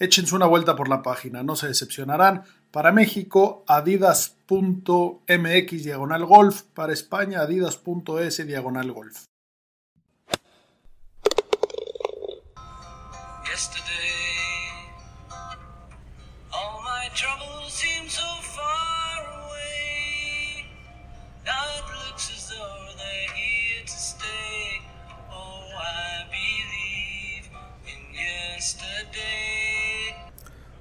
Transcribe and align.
Échense 0.00 0.34
una 0.34 0.46
vuelta 0.46 0.74
por 0.76 0.88
la 0.88 1.02
página, 1.02 1.42
no 1.42 1.56
se 1.56 1.68
decepcionarán. 1.68 2.44
Para 2.70 2.90
México, 2.90 3.64
adidas.mx 3.68 4.40
diagonal 5.84 6.24
golf. 6.24 6.62
Para 6.74 6.94
España, 6.94 7.40
adidas.es 7.42 8.46
diagonal 8.46 8.92
golf. 8.92 9.29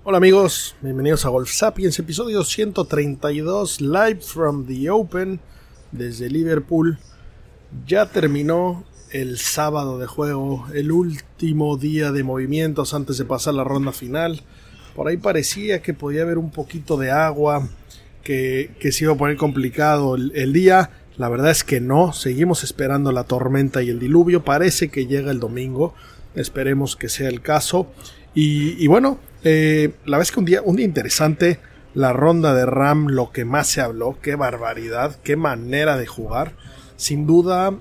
Hola 0.06 0.18
amigos, 0.18 0.78
bienvenidos 0.82 1.26
a 1.26 1.30
Golf 1.30 1.52
Sapiens, 1.52 2.00
episodio 2.00 2.46
132, 2.46 3.82
live 3.82 4.22
from 4.22 4.66
the 4.66 4.90
Open 4.90 5.42
desde 5.92 6.30
Liverpool. 6.30 6.98
Ya 7.86 8.06
terminó 8.06 8.86
el 9.12 9.38
sábado 9.40 10.00
de 10.00 10.08
juego, 10.08 10.66
el 10.74 10.94
último 10.94 11.76
día 11.76 12.14
de 12.14 12.24
movimientos 12.24 12.94
antes 12.94 13.18
de 13.18 13.26
pasar 13.26 13.56
la 13.56 13.66
ronda 13.66 13.92
final. 13.92 14.42
Por 14.96 15.10
ahí 15.10 15.18
parecía 15.18 15.82
que 15.82 15.94
podía 15.94 16.22
haber 16.22 16.38
un 16.38 16.52
poquito 16.52 16.96
de 16.96 17.12
agua, 17.12 17.68
que, 18.24 18.72
se 18.80 19.04
iba 19.04 19.14
a 19.14 19.18
poner 19.18 19.36
complicado 19.36 20.16
el, 20.16 20.54
día. 20.54 20.92
La 21.18 21.28
verdad 21.28 21.52
es 21.52 21.66
que 21.66 21.82
no, 21.82 22.14
seguimos 22.14 22.64
esperando 22.64 23.12
la 23.12 23.26
tormenta 23.26 23.84
y 23.84 23.90
el 23.90 24.00
diluvio. 24.00 24.46
Parece 24.46 24.88
que 24.88 25.08
llega 25.08 25.30
el 25.30 25.42
domingo, 25.42 25.94
esperemos 26.36 26.96
que 26.96 27.10
sea 27.10 27.28
el 27.28 27.42
caso. 27.42 27.92
Y 28.34 28.88
bueno, 28.88 29.20
eh, 29.44 29.92
la 30.06 30.18
vez 30.18 30.32
que 30.32 30.40
un 30.40 30.46
día, 30.46 30.62
un 30.64 30.76
día 30.76 30.86
interesante, 30.86 31.60
la 31.94 32.14
ronda 32.14 32.54
de 32.54 32.66
Ram, 32.66 33.08
lo 33.08 33.32
que 33.32 33.46
más 33.46 33.68
se 33.68 33.82
habló, 33.82 34.18
qué 34.22 34.36
barbaridad, 34.36 35.18
qué 35.24 35.36
manera 35.36 35.98
de 35.98 36.08
jugar. 36.08 36.54
Sin 36.98 37.26
duda, 37.26 37.74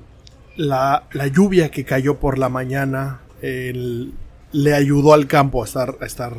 la, 0.56 1.06
lluvia 1.32 1.70
que 1.70 1.84
cayó 1.84 2.18
por 2.18 2.38
la 2.38 2.48
mañana 2.48 3.20
le 3.40 4.74
ayudó 4.74 5.12
al 5.12 5.26
campo 5.26 5.62
a 5.62 5.66
estar, 5.66 5.96
a 6.00 6.06
estar 6.06 6.32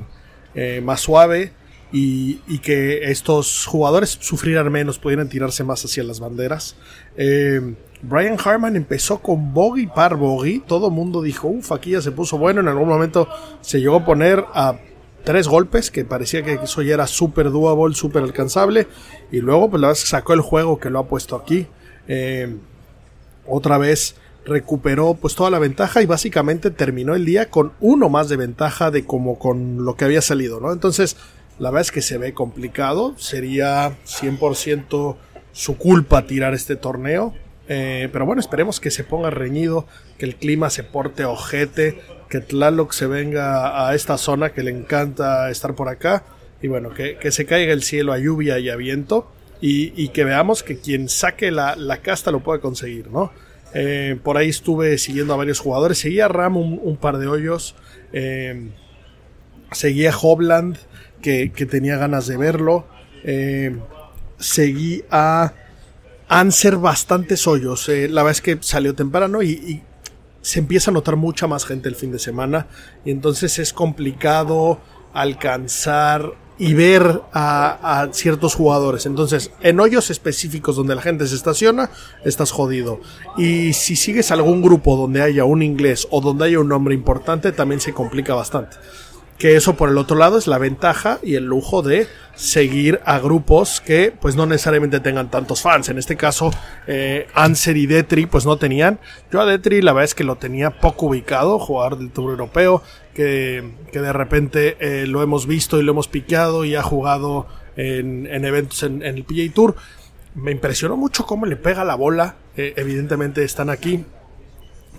eh, 0.55 0.81
más 0.84 1.01
suave 1.01 1.53
y, 1.91 2.59
que 2.59 3.11
estos 3.11 3.66
jugadores 3.66 4.17
sufrieran 4.19 4.72
menos, 4.72 5.00
pudieran 5.00 5.29
tirarse 5.29 5.63
más 5.63 5.84
hacia 5.84 6.03
las 6.03 6.19
banderas. 6.19 6.75
Eh, 7.17 7.75
Brian 8.01 8.37
Harman 8.43 8.75
empezó 8.75 9.19
con 9.19 9.53
bogey 9.53 9.87
par 9.87 10.15
bogey. 10.15 10.59
Todo 10.59 10.89
mundo 10.89 11.21
dijo, 11.21 11.47
uff, 11.47 11.71
aquí 11.71 11.91
ya 11.91 12.01
se 12.01 12.11
puso 12.11 12.37
bueno. 12.37 12.61
En 12.61 12.67
algún 12.67 12.87
momento 12.87 13.27
se 13.61 13.79
llegó 13.79 13.97
a 13.97 14.05
poner 14.05 14.45
a 14.53 14.77
tres 15.23 15.47
golpes, 15.47 15.91
que 15.91 16.05
parecía 16.05 16.43
que 16.43 16.53
eso 16.53 16.81
ya 16.81 16.93
era 16.93 17.07
súper 17.07 17.51
doable, 17.51 17.95
súper 17.95 18.23
alcanzable. 18.23 18.87
Y 19.31 19.41
luego, 19.41 19.69
pues 19.69 19.81
la 19.81 19.87
verdad 19.87 20.01
sacó 20.01 20.33
el 20.33 20.41
juego 20.41 20.79
que 20.79 20.89
lo 20.89 20.99
ha 20.99 21.07
puesto 21.07 21.35
aquí. 21.35 21.67
Eh, 22.07 22.57
otra 23.45 23.77
vez 23.77 24.16
recuperó 24.45 25.16
pues 25.16 25.35
toda 25.35 25.49
la 25.49 25.59
ventaja 25.59 26.01
y 26.01 26.05
básicamente 26.05 26.71
terminó 26.71 27.13
el 27.13 27.25
día 27.25 27.49
con 27.49 27.73
uno 27.81 28.09
más 28.09 28.29
de 28.29 28.37
ventaja 28.37 28.89
de 28.89 29.05
como 29.05 29.37
con 29.37 29.85
lo 29.85 29.95
que 29.95 30.05
había 30.05 30.21
salido, 30.21 30.59
¿no? 30.59 30.71
Entonces, 30.71 31.17
la 31.59 31.69
verdad 31.69 31.81
es 31.81 31.91
que 31.91 32.01
se 32.01 32.17
ve 32.17 32.33
complicado. 32.33 33.16
Sería 33.17 33.97
100% 34.05 35.17
su 35.51 35.77
culpa 35.77 36.25
tirar 36.25 36.53
este 36.53 36.75
torneo. 36.75 37.33
Eh, 37.72 38.09
pero 38.12 38.25
bueno, 38.25 38.40
esperemos 38.40 38.80
que 38.80 38.90
se 38.90 39.03
ponga 39.03 39.30
reñido, 39.30 39.85
que 40.18 40.25
el 40.25 40.35
clima 40.35 40.72
se 40.72 40.84
porte 40.84 41.24
ojete, 41.24 42.02
que 42.28 42.40
Tlaloc 42.40 42.91
se 42.91 43.06
venga 43.06 43.88
a 43.88 43.94
esta 43.94 44.18
zona 44.18 44.50
que 44.50 44.63
le 44.63 44.72
encanta 44.72 45.50
estar 45.52 45.75
por 45.75 45.88
acá. 45.88 46.24
Y 46.62 46.68
bueno, 46.68 46.90
que, 46.94 47.18
se 47.31 47.46
caiga 47.46 47.72
el 47.72 47.84
cielo 47.84 48.12
a 48.12 48.18
lluvia 48.18 48.59
y 48.59 48.69
a 48.69 48.75
viento. 48.75 49.31
Y, 49.62 50.09
que 50.09 50.24
veamos 50.24 50.63
que 50.63 50.79
quien 50.79 51.09
saque 51.09 51.52
la, 51.52 52.00
casta 52.02 52.31
lo 52.31 52.40
puede 52.40 52.59
conseguir, 52.59 53.12
¿no? 53.12 53.31
Eh, 53.74 54.18
por 54.24 54.38
ahí 54.38 54.50
estuve 54.50 54.97
siguiendo 54.97 55.34
a 55.34 55.38
varios 55.38 55.59
jugadores. 55.59 56.00
Seguía 56.00 56.28
Ram 56.28 56.58
un, 56.58 56.97
par 56.97 57.18
de 57.18 57.28
hoyos. 57.28 57.75
Eh, 58.13 58.69
seguía 59.72 60.12
Hobland, 60.19 60.78
que, 61.22 61.50
tenía 61.69 61.97
ganas 61.97 62.25
de 62.25 62.38
verlo. 62.38 62.88
seguí 64.40 65.03
a 65.12 65.53
han 66.29 66.51
ser 66.51 66.78
bastantes 66.78 67.47
hoyos. 67.47 67.90
Eh, 67.90 68.07
la 68.07 68.23
verdad 68.23 68.38
es 68.38 68.41
que 68.41 68.57
salió 68.62 68.95
temprano 68.95 69.44
y, 69.44 69.84
se 70.41 70.59
empieza 70.59 70.90
a 70.90 70.94
notar 70.94 71.17
mucha 71.17 71.47
más 71.47 71.66
gente 71.66 71.90
el 71.90 71.95
fin 71.95 72.13
de 72.13 72.19
semana. 72.19 72.67
Y 73.03 73.12
entonces 73.12 73.59
es 73.59 73.73
complicado 73.73 74.79
alcanzar 75.13 76.31
y 76.57 76.73
ver 76.73 77.22
a, 77.34 78.07
ciertos 78.13 78.56
jugadores. 78.56 79.06
Entonces, 79.06 79.51
en 79.59 79.81
hoyos 79.81 80.09
específicos 80.09 80.78
donde 80.78 80.95
la 80.95 81.01
gente 81.01 81.28
se 81.28 81.35
estaciona, 81.35 81.90
estás 82.23 82.51
jodido. 82.51 83.01
Y 83.38 83.73
si 83.73 83.97
sigues 83.97 84.31
algún 84.31 84.61
grupo 84.61 84.96
donde 84.96 85.22
haya 85.22 85.44
un 85.44 85.61
inglés 85.61 86.07
o 86.09 86.22
donde 86.22 86.46
haya 86.46 86.59
un 86.59 86.69
nombre 86.69 86.96
importante, 86.96 87.51
también 87.51 87.81
se 87.81 87.94
complica 87.94 88.34
bastante. 88.34 88.78
Que 89.39 89.55
eso 89.55 89.75
por 89.75 89.89
el 89.89 89.97
otro 89.97 90.17
lado 90.17 90.38
es 90.38 90.47
la 90.47 90.57
ventaja 90.57 91.17
y 91.23 91.35
el 91.35 91.45
lujo 91.45 91.81
de 91.81 92.07
seguir 92.35 93.00
a 93.05 93.19
grupos 93.19 93.81
que 93.81 94.13
pues 94.19 94.35
no 94.35 94.45
necesariamente 94.45 95.00
tengan 95.00 95.31
tantos 95.31 95.61
fans. 95.61 95.89
En 95.89 95.97
este 95.97 96.17
caso, 96.17 96.51
eh, 96.88 97.27
Anser 97.33 97.78
y 97.78 97.85
Detri 97.85 98.25
pues 98.25 98.45
no 98.45 98.57
tenían. 98.57 98.99
Yo 99.31 99.39
a 99.39 99.45
Detri 99.45 99.81
la 99.81 99.94
verdad 99.94 100.05
es 100.05 100.13
que 100.16 100.25
lo 100.25 100.35
tenía 100.35 100.69
poco 100.69 101.07
ubicado, 101.07 101.57
jugar 101.57 101.97
del 101.97 102.11
Tour 102.11 102.31
Europeo, 102.31 102.83
que, 103.13 103.63
que 103.91 104.01
de 104.01 104.13
repente 104.13 104.78
eh, 104.81 105.07
lo 105.07 105.23
hemos 105.23 105.47
visto 105.47 105.79
y 105.79 105.83
lo 105.83 105.94
hemos 105.94 106.09
piqueado 106.09 106.66
y 106.66 106.75
ha 106.75 106.83
jugado 106.83 107.47
en, 107.75 108.45
eventos 108.45 108.83
en, 108.83 109.03
el 109.03 109.23
PGA 109.23 109.53
Tour. 109.53 109.75
Me 110.35 110.51
impresionó 110.51 110.97
mucho 110.97 111.25
cómo 111.25 111.45
le 111.45 111.55
pega 111.55 111.83
la 111.83 111.95
bola. 111.95 112.35
Eh, 112.57 112.73
evidentemente 112.75 113.44
están 113.44 113.69
aquí 113.69 114.03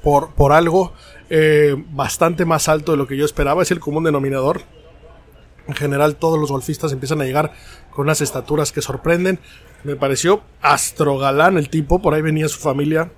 por, 0.03 0.35
por 0.35 0.53
algo. 0.53 0.93
Eh, 1.33 1.77
bastante 1.91 2.45
más 2.45 2.69
alto 2.69 2.93
de 2.93 2.99
lo 2.99 3.07
que 3.07 3.17
yo 3.17 3.25
esperaba, 3.25 3.63
es 3.63 3.71
el 3.71 3.79
común 3.81 4.05
denominador. 4.05 4.63
En 5.69 5.75
general 5.75 6.17
todos 6.17 6.39
los 6.39 6.51
golfistas 6.51 6.93
empiezan 6.93 7.21
a 7.21 7.25
llegar 7.25 7.53
con 7.91 8.07
unas 8.07 8.21
estaturas 8.21 8.73
que 8.73 8.83
sorprenden. 8.83 9.39
Me 9.85 9.95
pareció 9.95 10.43
astrogalán 10.61 11.57
el 11.57 11.71
tipo, 11.71 12.03
por 12.03 12.15
ahí 12.15 12.23
venía 12.23 12.49
su 12.49 12.59
familia. 12.59 13.13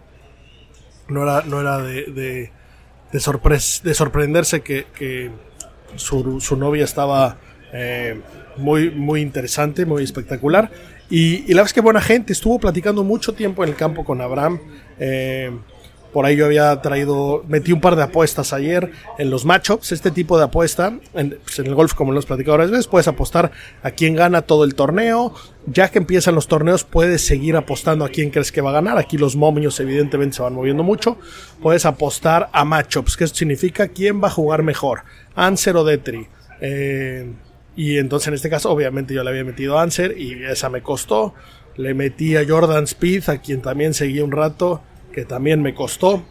No 1.09 1.23
era, 1.23 1.43
no 1.43 1.61
era 1.61 1.79
de, 1.79 2.05
de, 2.05 2.53
de, 3.13 3.95
sorprenderse 3.95 4.61
que, 4.61 5.31
su, 5.97 6.57
novia 6.57 6.85
estaba 6.85 7.39
eh, 7.73 8.21
muy, 8.59 8.91
muy 8.91 9.23
interesante, 9.23 9.87
muy 9.87 10.05
espectacular. 10.05 10.71
Y, 11.09 11.45
y, 11.45 11.49
la 11.49 11.57
verdad 11.57 11.67
es 11.67 11.73
que 11.73 11.81
buena 11.81 12.01
gente, 12.01 12.33
estuvo 12.33 12.59
platicando 12.59 13.05
mucho 13.05 13.33
tiempo 13.33 13.65
en 13.65 13.71
el 13.71 13.77
campo 13.77 14.05
con 14.05 14.21
Abraham. 14.21 14.61
Eh, 14.99 15.51
por 16.13 16.27
ahí 16.27 16.37
yo 16.37 16.45
había 16.45 16.81
traído, 16.83 17.45
metí 17.49 17.73
un 17.73 17.81
par 17.81 17.97
de 17.97 18.03
apuestas 18.03 18.53
ayer 18.53 18.93
en 19.19 19.31
los 19.31 19.45
matchups. 19.45 19.93
Este 19.93 20.11
tipo 20.11 20.37
de 20.37 20.45
apuesta, 20.45 20.99
en, 21.15 21.39
pues, 21.43 21.59
el 21.59 21.75
golf, 21.75 21.95
como 21.95 22.13
lo 22.13 22.17
hemos 22.17 22.27
platicado 22.27 22.59
varias 22.59 22.71
veces, 22.71 22.87
puedes 22.87 23.09
apostar 23.09 23.51
a 23.83 23.91
quién 23.93 24.15
gana 24.15 24.43
todo 24.43 24.65
el 24.65 24.75
torneo. 24.75 25.35
Ya 25.67 25.91
que 25.91 25.99
empiezan 25.99 26.35
los 26.35 26.49
torneos, 26.49 26.85
puedes 26.85 27.23
seguir 27.25 27.57
apostando 27.57 28.05
a 28.05 28.11
quién 28.11 28.31
crees 28.31 28.53
que 28.53 28.61
va 28.61 28.71
a 28.71 28.75
ganar. 28.75 28.99
Aquí 28.99 29.17
los 29.17 29.37
momios, 29.37 29.81
evidentemente, 29.81 30.37
se 30.37 30.43
van 30.43 30.55
moviendo 30.55 30.83
mucho. 30.83 31.17
Puedes 31.63 31.87
apostar 31.87 32.51
a 32.53 32.65
matchups, 32.65 33.17
que 33.17 33.25
eso 33.25 33.35
significa 33.35 33.89
quién 33.89 34.23
va 34.23 34.29
a 34.29 34.33
jugar 34.33 34.63
mejor, 34.63 35.05
Anser 35.35 35.77
o 35.77 35.85
Detri. 35.85 36.27
Eh, 36.61 37.33
y 37.75 37.97
entonces 37.99 38.29
en 38.29 38.35
este 38.35 38.51
caso, 38.51 38.71
obviamente, 38.71 39.15
yo 39.15 39.25
le 39.25 39.31
había 39.31 39.45
metido 39.45 39.79
Anser 39.79 40.19
y 40.19 40.45
esa 40.45 40.69
me 40.69 40.83
costó. 40.83 41.35
Le 41.77 41.95
metí 41.95 42.37
a 42.37 42.45
Jordan 42.47 42.85
Speed, 42.85 43.31
a 43.31 43.39
quien 43.39 43.63
también 43.63 43.95
seguí 43.95 44.21
un 44.21 44.31
rato, 44.31 44.83
que 45.13 45.25
también 45.25 45.63
me 45.63 45.75
costó. 45.75 46.23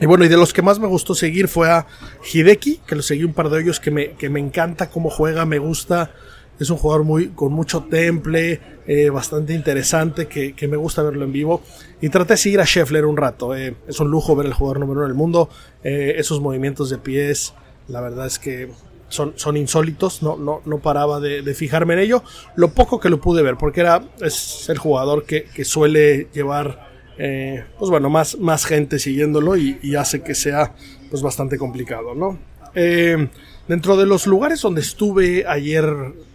Y 0.00 0.06
bueno, 0.06 0.24
y 0.24 0.28
de 0.28 0.36
los 0.36 0.52
que 0.52 0.62
más 0.62 0.78
me 0.78 0.86
gustó 0.86 1.14
seguir 1.14 1.48
fue 1.48 1.70
a 1.70 1.86
Hideki, 2.32 2.80
que 2.86 2.94
lo 2.94 3.02
seguí 3.02 3.24
un 3.24 3.32
par 3.32 3.50
de 3.50 3.60
ellos, 3.60 3.80
que 3.80 3.90
me, 3.90 4.12
que 4.12 4.30
me 4.30 4.38
encanta 4.38 4.90
cómo 4.90 5.10
juega, 5.10 5.44
me 5.44 5.58
gusta. 5.58 6.12
Es 6.60 6.70
un 6.70 6.76
jugador 6.76 7.04
muy, 7.04 7.28
con 7.28 7.52
mucho 7.52 7.84
temple, 7.84 8.60
eh, 8.86 9.10
bastante 9.10 9.54
interesante, 9.54 10.26
que, 10.26 10.68
me 10.68 10.76
gusta 10.76 11.02
verlo 11.02 11.24
en 11.24 11.32
vivo. 11.32 11.62
Y 12.00 12.08
traté 12.08 12.34
de 12.34 12.36
seguir 12.36 12.60
a 12.60 12.64
Scheffler 12.64 13.06
un 13.06 13.16
rato. 13.16 13.54
Eh, 13.56 13.76
es 13.86 13.98
un 14.00 14.10
lujo 14.10 14.34
ver 14.34 14.46
el 14.46 14.54
jugador 14.54 14.80
número 14.80 15.00
uno 15.00 15.08
del 15.08 15.16
mundo. 15.16 15.50
Eh, 15.82 16.14
esos 16.16 16.40
movimientos 16.40 16.90
de 16.90 16.98
pies, 16.98 17.54
la 17.86 18.00
verdad 18.00 18.26
es 18.26 18.38
que 18.38 18.70
son, 19.08 19.34
son 19.36 19.56
insólitos. 19.56 20.22
No, 20.22 20.36
no, 20.36 20.62
no 20.64 20.78
paraba 20.78 21.20
de, 21.20 21.54
fijarme 21.54 21.94
en 21.94 22.00
ello. 22.00 22.22
Lo 22.56 22.70
poco 22.70 22.98
que 22.98 23.08
lo 23.08 23.20
pude 23.20 23.42
ver, 23.42 23.56
porque 23.56 23.80
era, 23.80 24.02
es 24.20 24.68
el 24.68 24.78
jugador 24.78 25.24
que, 25.24 25.44
que 25.44 25.64
suele 25.64 26.28
llevar 26.32 26.87
eh, 27.18 27.64
pues 27.78 27.90
bueno, 27.90 28.08
más, 28.08 28.38
más 28.38 28.64
gente 28.64 29.00
siguiéndolo 29.00 29.56
y, 29.56 29.96
hace 29.96 30.22
que 30.22 30.34
sea 30.34 30.72
pues 31.10 31.20
bastante 31.20 31.58
complicado, 31.58 32.14
¿no? 32.14 32.38
Eh, 32.74 33.28
dentro 33.66 33.96
de 33.96 34.06
los 34.06 34.26
lugares 34.26 34.62
donde 34.62 34.82
estuve 34.82 35.44
ayer 35.46 35.84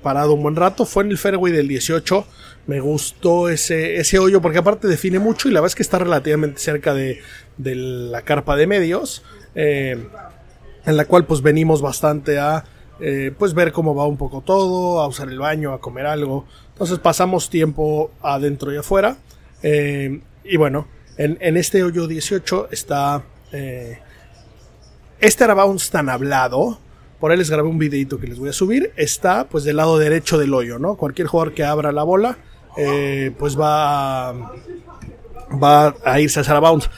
parado 0.01 0.33
un 0.33 0.44
buen 0.44 0.56
rato 0.56 0.85
fue 0.85 1.03
en 1.03 1.12
el 1.12 1.18
fairway 1.18 1.53
del 1.53 1.69
18. 1.69 2.27
Me 2.68 2.81
gustó 2.81 3.50
ese, 3.50 3.97
ese 3.97 4.19
hoyo 4.19 4.41
porque 4.41 4.57
aparte 4.57 4.88
define 4.88 5.19
mucho 5.19 5.47
y 5.47 5.51
la 5.51 5.62
verdad 5.62 5.71
es 5.71 5.75
que 5.75 5.83
está 5.83 6.00
relativamente 6.00 6.59
cerca 6.59 6.94
de, 6.94 7.21
la 7.57 8.21
carpa 8.24 8.57
de 8.57 8.68
medios. 8.68 9.24
Eh, 9.56 10.06
en 10.86 10.97
la 10.97 11.06
cual 11.06 11.25
pues 11.25 11.41
venimos 11.41 11.81
bastante 11.81 12.39
a 12.39 12.65
pues 13.38 13.53
ver 13.53 13.74
cómo 13.74 13.95
va 13.95 14.07
un 14.07 14.15
poco 14.15 14.41
todo, 14.41 15.01
a 15.01 15.07
usar 15.07 15.27
el 15.29 15.39
baño, 15.39 15.74
a 15.74 15.79
comer 15.79 16.06
algo. 16.06 16.45
Entonces 16.69 17.00
pasamos 17.00 17.50
tiempo 17.50 18.12
adentro 18.21 18.74
y 18.74 18.77
afuera. 18.77 19.18
Y 20.43 20.57
bueno, 20.57 20.87
en, 21.17 21.57
este 21.57 21.83
hoyo 21.83 22.07
18 22.07 22.69
está 22.71 23.23
eh, 23.51 23.99
este 25.19 25.43
Arabounce 25.43 25.91
tan 25.91 26.09
hablado. 26.09 26.79
Por 27.19 27.31
ahí 27.31 27.37
les 27.37 27.49
grabé 27.49 27.69
un 27.69 27.77
videito 27.77 28.19
que 28.19 28.27
les 28.27 28.37
voy 28.37 28.49
a 28.49 28.53
subir. 28.53 28.91
Está 28.97 29.47
pues 29.47 29.63
del 29.63 29.77
lado 29.77 29.97
derecho 29.97 30.37
del 30.37 30.53
hoyo, 30.53 30.79
¿no? 30.79 30.95
Cualquier 30.95 31.27
jugador 31.27 31.53
que 31.53 31.63
abra 31.63 31.91
la 31.91 32.03
bola, 32.03 32.37
eh, 32.77 33.31
pues 33.39 33.57
va, 33.57 34.33
va 35.51 35.95
a 36.03 36.19
irse 36.19 36.39
a 36.39 36.59
Bounce. 36.59 36.89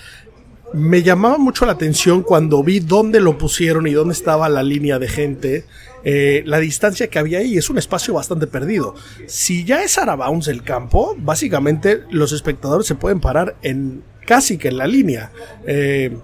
Me 0.74 1.04
llamaba 1.04 1.38
mucho 1.38 1.66
la 1.66 1.74
atención 1.74 2.24
cuando 2.24 2.64
vi 2.64 2.80
dónde 2.80 3.22
lo 3.22 3.38
pusieron 3.38 3.88
y 3.88 3.94
dónde 3.94 4.14
estaba 4.14 4.50
la 4.50 4.64
línea 4.64 5.00
de 5.00 5.08
gente. 5.08 5.66
Eh, 6.04 6.44
la 6.46 6.60
distancia 6.60 7.08
que 7.08 7.20
había 7.20 7.40
ahí 7.40 7.58
es 7.58 7.70
un 7.70 7.78
espacio 7.78 8.14
bastante 8.14 8.48
perdido. 8.48 8.96
Si 9.28 9.64
ya 9.64 9.84
es 9.84 9.98
Arabounce 9.98 10.52
el 10.52 10.64
campo, 10.64 11.16
básicamente 11.18 12.04
los 12.10 12.32
espectadores 12.32 12.88
se 12.88 12.96
pueden 12.96 13.20
parar 13.20 13.56
en 13.62 14.04
casi 14.26 14.58
que 14.58 14.68
en 14.70 14.78
la 14.78 14.88
línea. 14.88 15.32
Eh, 15.66 16.18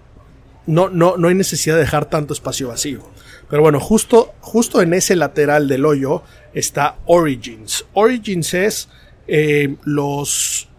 no, 0.68 0.90
no, 0.90 1.18
no 1.18 1.28
hay 1.28 1.36
necesidad 1.36 1.76
de 1.76 1.82
dejar 1.82 2.10
tanto 2.10 2.34
espacio 2.34 2.68
vacío. 2.68 3.02
Pero 3.50 3.64
bueno, 3.64 3.80
justo, 3.80 4.34
justo 4.40 4.82
en 4.82 4.94
ese 4.94 5.16
lateral 5.16 5.68
del 5.68 5.86
hoyo 5.86 6.24
está 6.54 6.98
Origins. 7.06 7.86
Origins 7.94 8.54
es 8.54 8.90
eh, 9.28 9.76
los, 9.84 10.70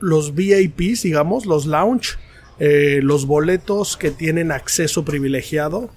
los 0.00 0.34
VIPs, 0.34 1.02
digamos, 1.02 1.46
los 1.46 1.66
lounge, 1.66 2.18
los 2.60 3.26
boletos 3.26 3.96
que 3.96 4.10
tienen 4.10 4.50
acceso 4.50 5.04
privilegiado 5.04 5.90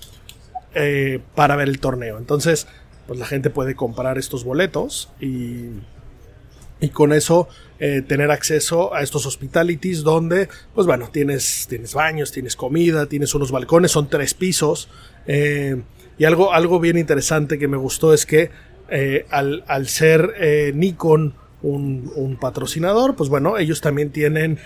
eh, 0.74 1.20
para 1.36 1.58
ver 1.58 1.68
el 1.68 1.82
torneo. 1.82 2.18
Entonces, 2.18 2.66
pues 3.06 3.20
la 3.20 3.26
gente 3.26 3.50
puede 3.50 3.76
comprar 3.76 4.18
estos 4.18 4.46
boletos 4.46 5.10
y, 5.20 5.66
y 6.80 6.90
con 6.94 7.12
eso 7.12 7.50
eh, 7.78 8.02
tener 8.02 8.32
acceso 8.32 8.94
a 8.94 9.02
estos 9.02 9.26
hospitalities 9.26 10.02
donde, 10.02 10.48
pues 10.74 10.88
bueno, 10.88 11.10
tienes, 11.12 11.66
tienes 11.68 11.94
baños, 11.94 12.32
tienes 12.32 12.56
comida, 12.56 13.08
tienes 13.08 13.36
unos 13.36 13.52
balcones, 13.52 13.92
son 13.92 14.10
tres 14.10 14.34
pisos. 14.34 14.88
Eh, 15.28 15.82
y 16.18 16.24
algo, 16.24 16.54
algo 16.54 16.80
bien 16.80 16.98
interesante 16.98 17.60
que 17.60 17.68
me 17.68 17.76
gustó 17.76 18.14
es 18.14 18.26
que 18.26 18.50
al, 19.30 19.66
al, 19.68 19.88
ser 19.88 20.74
Nikon 20.74 21.34
un, 21.64 22.12
un, 22.16 22.38
patrocinador, 22.38 23.16
pues 23.16 23.30
bueno, 23.30 23.58
ellos 23.58 23.82
también 23.82 24.12
tienen 24.12 24.60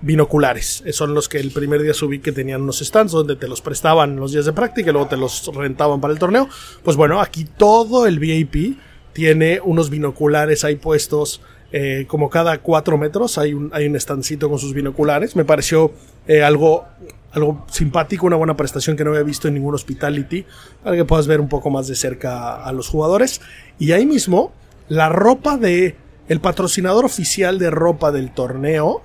binoculares. 0.00 0.84
Son 0.92 1.14
los 1.14 1.28
que 1.28 1.38
el 1.38 1.50
primer 1.50 1.82
día 1.82 1.94
subí 1.94 2.20
que 2.20 2.32
tenían 2.32 2.62
unos 2.62 2.78
stands 2.78 3.12
donde 3.12 3.36
te 3.36 3.48
los 3.48 3.60
prestaban 3.60 4.16
los 4.16 4.32
días 4.32 4.44
de 4.44 4.52
práctica 4.52 4.90
y 4.90 4.92
luego 4.92 5.08
te 5.08 5.16
los 5.16 5.50
rentaban 5.54 6.00
para 6.00 6.12
el 6.12 6.18
torneo. 6.18 6.48
Pues 6.82 6.96
bueno, 6.96 7.20
aquí 7.20 7.44
todo 7.44 8.06
el 8.06 8.18
VIP 8.18 8.78
tiene 9.12 9.60
unos 9.62 9.90
binoculares 9.90 10.64
ahí 10.64 10.76
puestos. 10.76 11.40
Eh, 11.70 12.06
como 12.08 12.30
cada 12.30 12.58
cuatro 12.58 12.96
metros 12.96 13.36
hay 13.36 13.52
un, 13.52 13.70
hay 13.74 13.86
un 13.86 13.98
standcito 13.98 14.48
con 14.48 14.58
sus 14.58 14.72
binoculares. 14.72 15.36
Me 15.36 15.44
pareció 15.44 15.92
eh, 16.26 16.42
algo, 16.42 16.86
algo 17.32 17.66
simpático, 17.70 18.26
una 18.26 18.36
buena 18.36 18.56
prestación 18.56 18.96
que 18.96 19.04
no 19.04 19.10
había 19.10 19.22
visto 19.22 19.48
en 19.48 19.54
ningún 19.54 19.74
hospitality, 19.74 20.46
para 20.82 20.96
que 20.96 21.04
puedas 21.04 21.26
ver 21.26 21.40
un 21.40 21.48
poco 21.48 21.70
más 21.70 21.88
de 21.88 21.96
cerca 21.96 22.62
a 22.62 22.72
los 22.72 22.88
jugadores. 22.88 23.40
Y 23.78 23.92
ahí 23.92 24.06
mismo, 24.06 24.52
la 24.88 25.08
ropa 25.08 25.56
de 25.56 25.96
el 26.28 26.40
patrocinador 26.40 27.04
oficial 27.04 27.58
de 27.58 27.70
ropa 27.70 28.12
del 28.12 28.32
torneo 28.32 29.02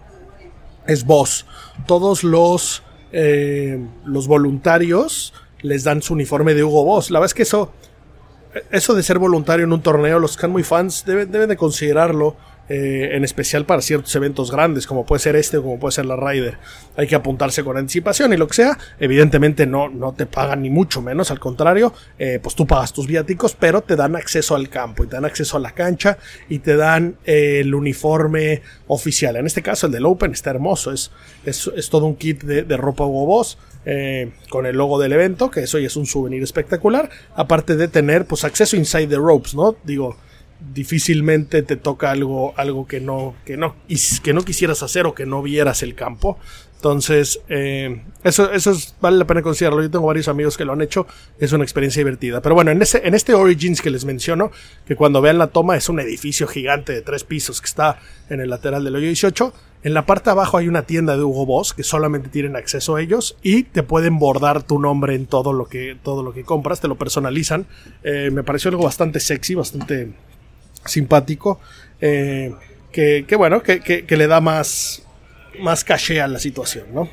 es 0.87 1.05
voz. 1.05 1.45
Todos 1.85 2.23
los, 2.23 2.83
eh, 3.11 3.79
los 4.05 4.27
voluntarios 4.27 5.33
les 5.61 5.83
dan 5.83 6.01
su 6.01 6.13
uniforme 6.13 6.53
de 6.53 6.63
Hugo 6.63 6.83
Boss. 6.83 7.09
La 7.09 7.19
verdad 7.19 7.31
es 7.31 7.33
que 7.33 7.43
eso, 7.43 7.71
eso 8.71 8.93
de 8.93 9.03
ser 9.03 9.19
voluntario 9.19 9.65
en 9.65 9.73
un 9.73 9.81
torneo, 9.81 10.19
los 10.19 10.37
que 10.37 10.47
muy 10.47 10.63
fans 10.63 11.05
deben, 11.05 11.31
deben 11.31 11.49
de 11.49 11.57
considerarlo 11.57 12.35
eh, 12.69 13.09
en 13.11 13.25
especial 13.25 13.65
para 13.65 13.81
ciertos 13.81 14.15
eventos 14.15 14.49
grandes, 14.49 14.87
como 14.87 15.05
puede 15.05 15.19
ser 15.19 15.35
este 15.35 15.57
o 15.57 15.63
como 15.63 15.79
puede 15.79 15.91
ser 15.91 16.05
la 16.05 16.15
Ryder. 16.15 16.57
Hay 16.95 17.07
que 17.07 17.15
apuntarse 17.15 17.61
con 17.61 17.75
anticipación 17.75 18.31
y 18.31 18.37
lo 18.37 18.47
que 18.47 18.53
sea. 18.53 18.77
Evidentemente 19.01 19.67
no, 19.67 19.89
no 19.89 20.13
te 20.13 20.25
pagan 20.25 20.61
ni 20.61 20.69
mucho 20.69 21.01
menos, 21.01 21.29
al 21.29 21.41
contrario, 21.41 21.93
eh, 22.17 22.39
pues 22.41 22.55
tú 22.55 22.65
pagas 22.65 22.93
tus 22.93 23.05
viáticos, 23.05 23.53
pero 23.59 23.81
te 23.81 23.97
dan 23.97 24.15
acceso 24.15 24.55
al 24.55 24.69
campo 24.69 25.03
y 25.03 25.07
te 25.07 25.17
dan 25.17 25.25
acceso 25.25 25.57
a 25.57 25.59
la 25.59 25.71
cancha 25.71 26.17
y 26.47 26.59
te 26.59 26.77
dan 26.77 27.17
eh, 27.25 27.59
el 27.59 27.75
uniforme 27.75 28.61
oficial. 28.87 29.35
En 29.35 29.45
este 29.45 29.61
caso, 29.61 29.87
el 29.87 29.91
del 29.91 30.05
Open 30.05 30.31
está 30.31 30.51
hermoso, 30.51 30.93
es, 30.93 31.11
es, 31.45 31.89
todo 31.89 32.05
un 32.05 32.15
kit 32.15 32.43
de, 32.43 32.77
ropa 32.77 33.03
Hugo 33.03 33.25
Boss. 33.25 33.57
con 34.49 34.65
el 34.65 34.77
logo 34.77 35.01
del 35.01 35.11
evento, 35.11 35.51
que 35.51 35.59
eso 35.59 35.79
ya 35.79 35.87
es 35.87 35.97
un 35.97 36.05
souvenir 36.05 36.41
espectacular, 36.41 37.09
aparte 37.35 37.75
de 37.75 37.89
tener 37.89 38.25
pues 38.25 38.45
acceso 38.45 38.77
inside 38.77 39.07
the 39.07 39.17
ropes, 39.17 39.53
¿no? 39.53 39.75
Digo, 39.83 40.15
difícilmente 40.73 41.63
te 41.63 41.75
toca 41.75 42.11
algo, 42.11 42.53
algo 42.57 42.87
que 42.87 42.99
no, 42.99 43.35
que 43.45 43.57
no, 43.57 43.75
que 44.23 44.33
no 44.33 44.45
quisieras 44.45 44.83
hacer 44.83 45.05
o 45.05 45.13
que 45.13 45.25
no 45.25 45.41
vieras 45.41 45.83
el 45.83 45.95
campo. 45.95 46.37
Entonces, 46.83 47.39
eh, 47.47 48.01
eso, 48.25 48.51
eso 48.51 48.73
vale 48.99 49.15
la 49.15 49.25
pena 49.25 49.41
considerarlo. 49.41 49.81
Yo 49.81 49.89
tengo 49.89 50.05
varios 50.05 50.27
amigos 50.27 50.57
que 50.57 50.65
lo 50.65 50.73
han 50.73 50.81
hecho. 50.81 51.07
Es 51.39 51.53
una 51.53 51.63
experiencia 51.63 52.01
divertida. 52.01 52.41
Pero 52.41 52.55
bueno, 52.55 52.71
en, 52.71 52.81
ese, 52.81 53.07
en 53.07 53.13
este 53.13 53.33
Origins 53.33 53.81
que 53.81 53.89
les 53.89 54.03
menciono, 54.03 54.51
que 54.85 54.97
cuando 54.97 55.21
vean 55.21 55.37
la 55.37 55.47
toma 55.47 55.77
es 55.77 55.87
un 55.87 56.01
edificio 56.01 56.45
gigante 56.45 56.91
de 56.91 57.01
tres 57.01 57.23
pisos 57.23 57.61
que 57.61 57.67
está 57.67 58.01
en 58.29 58.41
el 58.41 58.49
lateral 58.49 58.83
del 58.83 58.97
hoyo 58.97 59.07
18. 59.07 59.53
En 59.83 59.93
la 59.93 60.05
parte 60.05 60.25
de 60.25 60.31
abajo 60.31 60.57
hay 60.57 60.67
una 60.67 60.81
tienda 60.81 61.15
de 61.15 61.23
Hugo 61.23 61.45
Boss 61.45 61.73
que 61.73 61.83
solamente 61.83 62.27
tienen 62.27 62.57
acceso 62.57 62.97
a 62.97 63.01
ellos 63.01 63.37
y 63.41 63.63
te 63.63 63.83
pueden 63.83 64.19
bordar 64.19 64.63
tu 64.63 64.77
nombre 64.77 65.15
en 65.15 65.25
todo 65.25 65.53
lo 65.53 65.67
que, 65.67 65.97
todo 66.03 66.21
lo 66.21 66.33
que 66.33 66.43
compras, 66.43 66.81
te 66.81 66.89
lo 66.89 66.97
personalizan. 66.97 67.65
Eh, 68.03 68.29
me 68.29 68.43
pareció 68.43 68.69
algo 68.71 68.83
bastante 68.83 69.21
sexy, 69.21 69.55
bastante 69.55 70.11
simpático, 70.85 71.59
eh, 72.01 72.53
que, 72.91 73.35
bueno, 73.35 73.63
que, 73.63 74.05
le 74.07 74.27
da 74.27 74.39
más, 74.41 75.03
más 75.59 75.83
caché 75.83 76.21
a 76.21 76.27
la 76.27 76.39
situación, 76.39 76.87
¿no? 76.93 77.09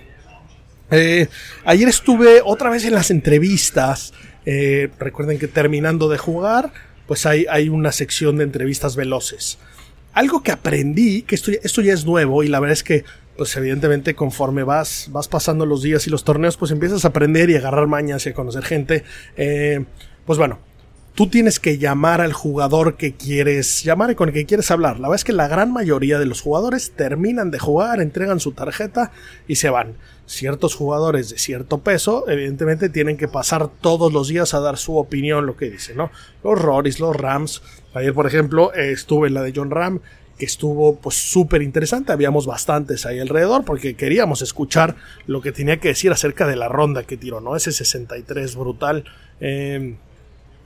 Eh, 0.90 1.28
ayer 1.64 1.88
estuve 1.88 2.42
otra 2.44 2.68
vez 2.68 2.84
en 2.84 2.94
las 2.94 3.10
entrevistas. 3.10 4.12
Eh, 4.44 4.90
recuerden 4.98 5.38
que 5.38 5.46
terminando 5.46 6.08
de 6.08 6.18
jugar, 6.18 6.72
pues 7.06 7.24
hay, 7.26 7.46
hay, 7.48 7.68
una 7.68 7.92
sección 7.92 8.36
de 8.36 8.44
entrevistas 8.44 8.96
veloces. 8.96 9.58
Algo 10.12 10.42
que 10.42 10.50
aprendí, 10.50 11.22
que 11.22 11.36
esto, 11.36 11.52
esto, 11.62 11.80
ya 11.80 11.94
es 11.94 12.04
nuevo 12.04 12.42
y 12.42 12.48
la 12.48 12.58
verdad 12.58 12.72
es 12.72 12.82
que, 12.82 13.04
pues 13.36 13.56
evidentemente 13.56 14.14
conforme 14.14 14.64
vas, 14.64 15.08
vas 15.12 15.28
pasando 15.28 15.64
los 15.64 15.82
días 15.82 16.06
y 16.08 16.10
los 16.10 16.24
torneos, 16.24 16.56
pues 16.56 16.72
empiezas 16.72 17.04
a 17.04 17.08
aprender 17.08 17.48
y 17.48 17.56
agarrar 17.56 17.86
mañas 17.86 18.26
y 18.26 18.30
a 18.30 18.34
conocer 18.34 18.64
gente. 18.64 19.04
pues 20.26 20.38
bueno, 20.38 20.58
tú 21.14 21.28
tienes 21.28 21.60
que 21.60 21.78
llamar 21.78 22.20
al 22.20 22.32
jugador 22.32 22.96
que 22.96 23.14
quieres 23.14 23.82
llamar 23.82 24.10
y 24.10 24.14
con 24.14 24.28
el 24.28 24.34
que 24.34 24.46
quieres 24.46 24.70
hablar. 24.70 25.00
La 25.00 25.08
verdad 25.08 25.16
es 25.16 25.24
que 25.24 25.32
la 25.32 25.48
gran 25.48 25.72
mayoría 25.72 26.18
de 26.18 26.26
los 26.26 26.40
jugadores 26.40 26.92
terminan 26.92 27.50
de 27.50 27.58
jugar, 27.58 28.00
entregan 28.00 28.40
su 28.40 28.52
tarjeta 28.52 29.12
y 29.46 29.56
se 29.56 29.70
van. 29.70 29.94
Ciertos 30.26 30.76
jugadores 30.76 31.30
de 31.30 31.38
cierto 31.38 31.78
peso, 31.78 32.28
evidentemente, 32.28 32.88
tienen 32.88 33.16
que 33.16 33.26
pasar 33.26 33.68
todos 33.68 34.12
los 34.12 34.28
días 34.28 34.54
a 34.54 34.60
dar 34.60 34.78
su 34.78 34.96
opinión, 34.96 35.44
lo 35.44 35.56
que 35.56 35.70
dicen, 35.70 35.96
¿no? 35.96 36.10
Los 36.44 36.60
Roris, 36.60 37.00
los 37.00 37.16
Rams. 37.16 37.62
Ayer, 37.94 38.14
por 38.14 38.26
ejemplo, 38.26 38.72
estuve 38.72 39.26
en 39.26 39.34
la 39.34 39.42
de 39.42 39.52
John 39.54 39.70
Ram, 39.70 40.00
que 40.38 40.46
estuvo 40.46 40.96
pues 40.96 41.16
súper 41.16 41.62
interesante. 41.62 42.12
Habíamos 42.12 42.46
bastantes 42.46 43.06
ahí 43.06 43.18
alrededor 43.18 43.64
porque 43.64 43.94
queríamos 43.94 44.40
escuchar 44.40 44.94
lo 45.26 45.42
que 45.42 45.50
tenía 45.50 45.78
que 45.78 45.88
decir 45.88 46.12
acerca 46.12 46.46
de 46.46 46.56
la 46.56 46.68
ronda 46.68 47.02
que 47.02 47.16
tiró, 47.16 47.40
¿no? 47.40 47.56
Ese 47.56 47.72
63 47.72 48.54
brutal. 48.54 49.04
Eh, 49.40 49.96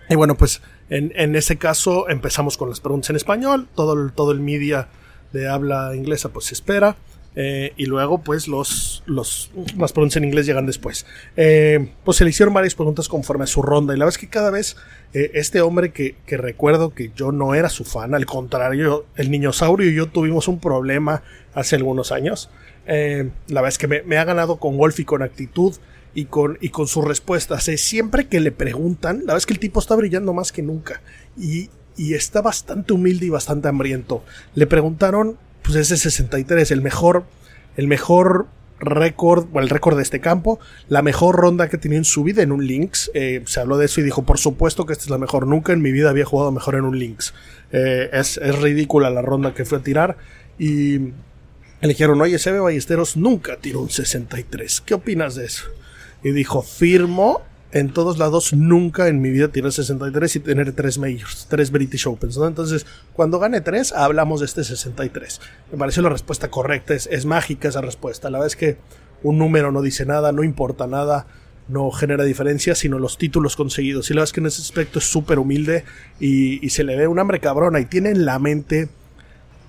y 0.08 0.14
bueno, 0.14 0.36
pues 0.36 0.60
En, 0.90 1.12
en 1.16 1.34
ese 1.34 1.56
caso 1.56 2.08
empezamos 2.08 2.58
con 2.58 2.68
las 2.68 2.80
preguntas 2.80 3.10
en 3.10 3.16
español, 3.16 3.68
todo 3.74 3.94
el, 3.94 4.12
todo 4.12 4.32
el 4.32 4.40
media 4.40 4.88
de 5.32 5.48
habla 5.48 5.94
inglesa 5.94 6.28
pues 6.28 6.46
se 6.46 6.54
espera. 6.54 6.96
Eh, 7.36 7.72
y 7.76 7.86
luego, 7.86 8.18
pues, 8.18 8.46
los, 8.46 9.02
los, 9.06 9.50
las 9.76 9.92
preguntas 9.92 10.16
en 10.16 10.24
inglés 10.24 10.46
llegan 10.46 10.66
después. 10.66 11.04
Eh, 11.36 11.90
pues 12.04 12.18
se 12.18 12.24
le 12.24 12.30
hicieron 12.30 12.54
varias 12.54 12.74
preguntas 12.74 13.08
conforme 13.08 13.44
a 13.44 13.46
su 13.46 13.60
ronda. 13.62 13.94
Y 13.94 13.98
la 13.98 14.04
verdad 14.04 14.16
es 14.16 14.20
que 14.20 14.28
cada 14.28 14.50
vez 14.50 14.76
eh, 15.12 15.32
este 15.34 15.60
hombre 15.60 15.92
que, 15.92 16.14
que, 16.26 16.36
recuerdo 16.36 16.94
que 16.94 17.10
yo 17.16 17.32
no 17.32 17.54
era 17.54 17.68
su 17.68 17.84
fan, 17.84 18.14
al 18.14 18.26
contrario, 18.26 19.06
el 19.16 19.30
niñosaurio 19.30 19.90
y 19.90 19.94
yo 19.94 20.08
tuvimos 20.08 20.48
un 20.48 20.60
problema 20.60 21.22
hace 21.54 21.76
algunos 21.76 22.12
años. 22.12 22.50
la 22.86 23.24
verdad 23.48 23.68
es 23.68 23.78
que 23.78 23.88
me, 23.88 24.02
me, 24.02 24.18
ha 24.18 24.24
ganado 24.24 24.56
con 24.56 24.76
golf 24.76 25.00
y 25.00 25.04
con 25.04 25.22
actitud 25.22 25.74
y 26.14 26.26
con, 26.26 26.58
y 26.60 26.68
con 26.68 26.86
sus 26.86 27.04
respuestas. 27.04 27.64
siempre 27.76 28.26
que 28.28 28.40
le 28.40 28.52
preguntan, 28.52 29.18
la 29.18 29.22
verdad 29.22 29.36
es 29.38 29.46
que 29.46 29.54
el 29.54 29.58
tipo 29.58 29.80
está 29.80 29.96
brillando 29.96 30.32
más 30.32 30.52
que 30.52 30.62
nunca. 30.62 31.02
Y, 31.38 31.70
y 31.96 32.14
está 32.14 32.40
bastante 32.40 32.92
humilde 32.92 33.26
y 33.26 33.30
bastante 33.30 33.68
hambriento. 33.68 34.24
Le 34.54 34.66
preguntaron 34.66 35.36
pues 35.62 35.76
ese 35.76 35.96
63, 35.96 36.70
el 36.70 36.82
mejor, 36.82 37.24
el 37.76 37.88
mejor 37.88 38.46
récord, 38.80 39.46
o 39.52 39.60
el 39.60 39.70
récord 39.70 39.96
de 39.96 40.02
este 40.02 40.20
campo, 40.20 40.60
la 40.88 41.02
mejor 41.02 41.36
ronda 41.36 41.68
que 41.68 41.78
tenía 41.78 41.98
en 41.98 42.04
su 42.04 42.22
vida 42.22 42.42
en 42.42 42.52
un 42.52 42.66
Lynx. 42.66 43.10
Eh, 43.14 43.42
se 43.46 43.60
habló 43.60 43.78
de 43.78 43.86
eso 43.86 44.00
y 44.00 44.04
dijo, 44.04 44.24
por 44.24 44.38
supuesto 44.38 44.84
que 44.86 44.92
esta 44.92 45.04
es 45.04 45.10
la 45.10 45.18
mejor, 45.18 45.46
nunca 45.46 45.72
en 45.72 45.80
mi 45.80 45.90
vida 45.90 46.10
había 46.10 46.24
jugado 46.26 46.52
mejor 46.52 46.74
en 46.74 46.84
un 46.84 46.98
Lynx. 46.98 47.34
Eh, 47.72 48.10
es, 48.12 48.36
es, 48.38 48.58
ridícula 48.60 49.10
la 49.10 49.22
ronda 49.22 49.54
que 49.54 49.64
fue 49.64 49.78
a 49.78 49.82
tirar 49.82 50.16
y 50.58 50.98
le 50.98 51.88
dijeron, 51.88 52.20
oye, 52.20 52.38
Sebe 52.38 52.60
Ballesteros 52.60 53.16
nunca 53.16 53.56
tiró 53.56 53.80
un 53.80 53.90
63, 53.90 54.82
¿qué 54.82 54.94
opinas 54.94 55.34
de 55.34 55.46
eso? 55.46 55.64
Y 56.24 56.32
dijo, 56.32 56.62
firmo 56.62 57.42
en 57.74 57.92
todos 57.92 58.18
lados 58.18 58.52
nunca 58.52 59.08
en 59.08 59.20
mi 59.20 59.30
vida 59.30 59.48
tiré 59.48 59.70
63 59.70 60.36
y 60.36 60.40
tener 60.40 60.72
tres 60.72 60.96
majors, 60.96 61.48
tres 61.50 61.72
British 61.72 62.06
Opens, 62.06 62.38
¿no? 62.38 62.46
Entonces, 62.46 62.86
cuando 63.12 63.40
gane 63.40 63.60
tres, 63.60 63.92
hablamos 63.92 64.38
de 64.40 64.46
este 64.46 64.62
63. 64.62 65.40
Me 65.72 65.78
pareció 65.78 66.00
la 66.02 66.08
respuesta 66.08 66.50
correcta, 66.50 66.94
es, 66.94 67.08
es 67.08 67.26
mágica 67.26 67.68
esa 67.68 67.80
respuesta. 67.80 68.30
La 68.30 68.38
verdad 68.38 68.46
es 68.46 68.56
que 68.56 68.76
un 69.24 69.38
número 69.38 69.72
no 69.72 69.82
dice 69.82 70.06
nada, 70.06 70.30
no 70.30 70.44
importa 70.44 70.86
nada, 70.86 71.26
no 71.66 71.90
genera 71.90 72.22
diferencia, 72.22 72.76
sino 72.76 73.00
los 73.00 73.18
títulos 73.18 73.56
conseguidos. 73.56 74.08
Y 74.08 74.14
la 74.14 74.20
verdad 74.20 74.28
es 74.28 74.32
que 74.32 74.40
en 74.40 74.46
ese 74.46 74.62
aspecto 74.62 75.00
es 75.00 75.06
súper 75.06 75.40
humilde 75.40 75.84
y, 76.20 76.64
y, 76.64 76.70
se 76.70 76.84
le 76.84 76.96
ve 76.96 77.08
un 77.08 77.18
hambre 77.18 77.40
cabrona 77.40 77.80
y 77.80 77.86
tiene 77.86 78.10
en 78.10 78.24
la 78.24 78.38
mente 78.38 78.88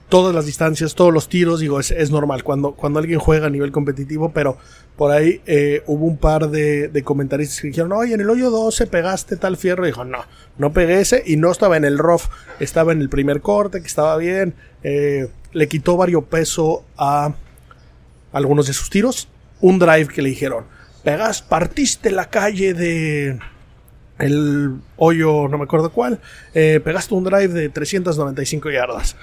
todas 0.10 0.36
las 0.36 0.46
distancias, 0.46 0.96
todos 0.96 1.14
los 1.14 1.30
tiros, 1.30 1.60
digo, 1.60 1.80
es, 1.80 1.92
es 1.92 2.12
normal 2.12 2.44
cuando, 2.44 2.74
cuando 2.74 3.00
alguien 3.00 3.20
juega 3.20 3.48
a 3.48 3.50
nivel 3.50 3.72
competitivo, 3.72 4.32
pero 4.32 4.58
por 4.96 5.12
ahí 5.12 5.42
eh, 5.46 5.84
hubo 5.88 6.06
un 6.06 6.18
par 6.18 6.50
de, 6.50 6.88
de, 6.88 7.04
comentaristas 7.04 7.60
que 7.62 7.68
dijeron, 7.68 7.92
oye, 7.92 8.14
en 8.14 8.22
el 8.22 8.30
hoyo 8.30 8.50
12 8.50 8.88
pegaste 8.88 9.36
tal 9.36 9.58
fierro. 9.58 9.86
Dijo, 9.86 10.06
no, 10.06 10.20
no 10.58 10.72
pegué 10.74 11.02
ese 11.02 11.24
y 11.26 11.38
no 11.38 11.52
estaba 11.52 11.76
en 11.78 11.86
el 11.86 11.98
rough, 11.98 12.24
estaba 12.60 12.92
en 12.92 13.02
el 13.02 13.10
primer 13.10 13.42
corte, 13.42 13.82
que 13.82 13.88
estaba 13.88 14.16
bien. 14.18 14.54
Eh, 14.84 15.28
le 15.52 15.68
quitó 15.68 15.98
varios 15.98 16.24
peso 16.26 16.86
a 16.98 17.34
algunos 18.32 18.68
de 18.68 18.74
sus 18.74 18.90
tiros. 18.90 19.28
Un 19.60 19.80
drive 19.80 20.08
que 20.08 20.22
le 20.22 20.30
dijeron, 20.30 20.66
pegas, 21.04 21.42
partiste 21.42 22.12
la 22.12 22.30
calle 22.30 22.74
de 22.74 23.40
el 24.18 24.76
hoyo, 24.96 25.48
no 25.50 25.58
me 25.58 25.66
acuerdo 25.66 25.92
cuál, 25.92 26.22
eh, 26.54 26.80
pegaste 26.84 27.14
un 27.14 27.26
drive 27.26 27.50
de 27.50 27.70
395 27.70 28.70
yardas. 28.70 29.16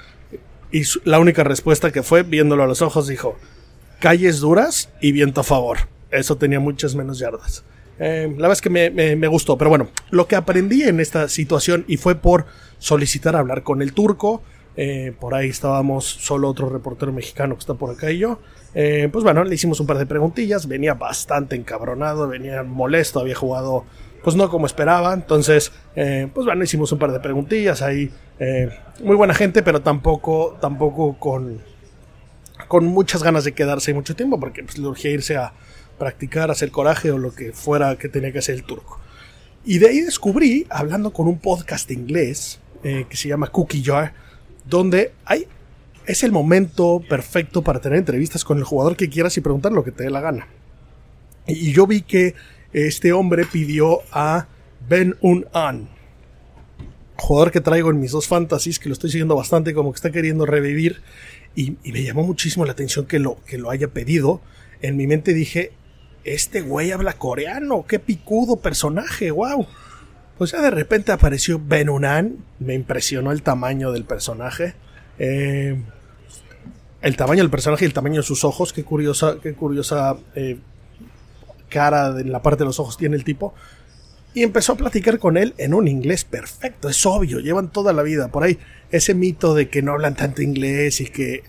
Y 0.73 0.81
la 1.05 1.19
única 1.19 1.43
respuesta 1.43 1.91
que 1.91 2.01
fue, 2.01 2.23
viéndolo 2.23 2.63
a 2.63 2.65
los 2.65 2.81
ojos, 2.81 3.07
dijo, 3.07 3.37
calles 3.99 4.39
duras 4.39 4.89
y 4.99 5.11
viento 5.11 5.41
a 5.41 5.43
favor. 5.43 5.77
Eso 6.09 6.35
tenía 6.35 6.59
muchas 6.59 6.95
menos 6.95 7.19
yardas. 7.19 7.63
Eh, 7.99 8.25
la 8.27 8.37
verdad 8.37 8.53
es 8.53 8.61
que 8.61 8.71
me, 8.71 8.89
me, 8.89 9.15
me, 9.15 9.27
gustó, 9.27 9.55
pero 9.55 9.69
bueno, 9.69 9.89
lo 10.09 10.27
que 10.27 10.35
aprendí 10.35 10.81
en 10.81 10.99
esta 10.99 11.29
situación 11.29 11.85
y 11.87 11.97
fue 11.97 12.15
por 12.15 12.47
solicitar 12.79 13.35
hablar 13.35 13.61
con 13.61 13.83
el 13.83 13.93
turco. 13.93 14.41
Eh, 14.75 15.13
por 15.19 15.35
ahí 15.35 15.49
estábamos 15.49 16.05
solo 16.05 16.49
otro 16.49 16.69
reportero 16.69 17.13
mexicano 17.13 17.53
que 17.53 17.59
está 17.59 17.75
por 17.75 17.91
acá 17.91 18.09
y 18.09 18.17
yo. 18.17 18.39
Eh, 18.73 19.09
pues 19.11 19.23
bueno, 19.23 19.43
le 19.43 19.53
hicimos 19.53 19.79
un 19.79 19.85
par 19.85 19.99
de 19.99 20.07
preguntillas. 20.07 20.67
Venía 20.67 20.95
bastante 20.95 21.55
encabronado, 21.55 22.27
venía 22.27 22.63
molesto, 22.63 23.19
había 23.19 23.35
jugado 23.35 23.85
pues 24.23 24.35
no 24.35 24.49
como 24.49 24.65
esperaba. 24.65 25.13
Entonces, 25.13 25.71
eh, 25.95 26.27
pues 26.33 26.45
bueno, 26.45 26.63
hicimos 26.63 26.91
un 26.91 26.99
par 26.99 27.11
de 27.11 27.19
preguntillas 27.19 27.81
ahí. 27.81 28.11
Eh, 28.39 28.69
muy 29.03 29.15
buena 29.15 29.33
gente, 29.33 29.61
pero 29.61 29.81
tampoco, 29.81 30.57
tampoco 30.61 31.17
con, 31.19 31.61
con 32.67 32.85
muchas 32.85 33.21
ganas 33.21 33.43
de 33.43 33.51
quedarse 33.51 33.93
mucho 33.93 34.15
tiempo, 34.15 34.39
porque 34.39 34.63
pues, 34.63 34.77
le 34.77 34.87
urgía 34.87 35.11
irse 35.11 35.35
a 35.35 35.53
practicar, 35.97 36.49
hacer 36.49 36.71
coraje 36.71 37.11
o 37.11 37.17
lo 37.17 37.33
que 37.35 37.51
fuera 37.51 37.97
que 37.97 38.09
tenía 38.09 38.31
que 38.31 38.39
hacer 38.39 38.55
el 38.55 38.63
turco. 38.63 38.99
Y 39.65 39.77
de 39.77 39.89
ahí 39.89 40.01
descubrí, 40.01 40.65
hablando 40.69 41.13
con 41.13 41.27
un 41.27 41.39
podcast 41.39 41.89
inglés 41.91 42.59
eh, 42.83 43.05
que 43.09 43.15
se 43.15 43.29
llama 43.29 43.47
Cookie 43.47 43.83
Jar, 43.83 44.13
donde 44.65 45.13
hay, 45.25 45.47
es 46.05 46.23
el 46.23 46.31
momento 46.31 47.01
perfecto 47.07 47.61
para 47.61 47.79
tener 47.79 47.99
entrevistas 47.99 48.43
con 48.43 48.57
el 48.57 48.63
jugador 48.63 48.97
que 48.97 49.09
quieras 49.09 49.37
y 49.37 49.41
preguntar 49.41 49.71
lo 49.71 49.83
que 49.83 49.91
te 49.91 50.03
dé 50.03 50.09
la 50.09 50.21
gana. 50.21 50.47
Y 51.47 51.71
yo 51.71 51.87
vi 51.87 52.01
que 52.01 52.35
este 52.73 53.13
hombre 53.13 53.45
pidió 53.45 53.99
a 54.11 54.47
Ben 54.87 55.15
Un 55.21 55.45
An, 55.53 55.89
jugador 57.15 57.51
que 57.51 57.61
traigo 57.61 57.89
en 57.91 57.99
mis 57.99 58.11
dos 58.11 58.27
fantasies, 58.27 58.79
que 58.79 58.89
lo 58.89 58.93
estoy 58.93 59.11
siguiendo 59.11 59.35
bastante, 59.35 59.73
como 59.73 59.91
que 59.91 59.97
está 59.97 60.11
queriendo 60.11 60.45
revivir, 60.45 61.01
y, 61.55 61.77
y, 61.83 61.91
me 61.91 62.03
llamó 62.03 62.23
muchísimo 62.23 62.65
la 62.65 62.71
atención 62.71 63.05
que 63.05 63.19
lo, 63.19 63.37
que 63.45 63.59
lo 63.59 63.69
haya 63.69 63.87
pedido. 63.89 64.41
En 64.81 64.97
mi 64.97 65.05
mente 65.05 65.33
dije, 65.33 65.71
este 66.23 66.61
güey 66.61 66.91
habla 66.91 67.13
coreano, 67.13 67.85
qué 67.87 67.99
picudo 67.99 68.57
personaje, 68.57 69.29
wow. 69.29 69.67
Pues 70.37 70.51
ya 70.51 70.61
de 70.61 70.71
repente 70.71 71.11
apareció 71.11 71.61
Ben 71.63 71.89
Unan, 71.89 72.37
me 72.59 72.73
impresionó 72.73 73.31
el 73.31 73.43
tamaño 73.43 73.91
del 73.91 74.03
personaje. 74.03 74.73
Eh, 75.19 75.79
el 77.01 77.17
tamaño 77.17 77.43
del 77.43 77.51
personaje 77.51 77.85
y 77.85 77.87
el 77.87 77.93
tamaño 77.93 78.21
de 78.21 78.23
sus 78.23 78.43
ojos, 78.43 78.73
qué 78.73 78.83
curiosa, 78.83 79.37
qué 79.43 79.53
curiosa 79.53 80.17
eh, 80.35 80.57
cara 81.73 82.19
en 82.19 82.31
la 82.31 82.41
parte 82.41 82.59
de 82.59 82.67
los 82.67 82.79
ojos 82.79 82.97
tiene 82.97 83.15
el 83.15 83.23
tipo. 83.23 83.53
Y 84.35 84.43
empezó 84.43 84.73
a 84.73 84.77
platicar 84.77 85.19
con 85.19 85.37
él 85.37 85.53
en 85.57 85.73
un 85.73 85.87
inglés 85.87 86.23
perfecto, 86.23 86.89
es 86.89 87.05
obvio, 87.05 87.39
llevan 87.39 87.71
toda 87.71 87.93
la 87.93 88.01
vida 88.01 88.29
por 88.29 88.43
ahí. 88.43 88.57
Ese 88.89 89.13
mito 89.13 89.53
de 89.53 89.69
que 89.69 89.81
no 89.81 89.91
hablan 89.91 90.15
tanto 90.15 90.41
inglés 90.41 91.01
y 91.01 91.05
que 91.05 91.43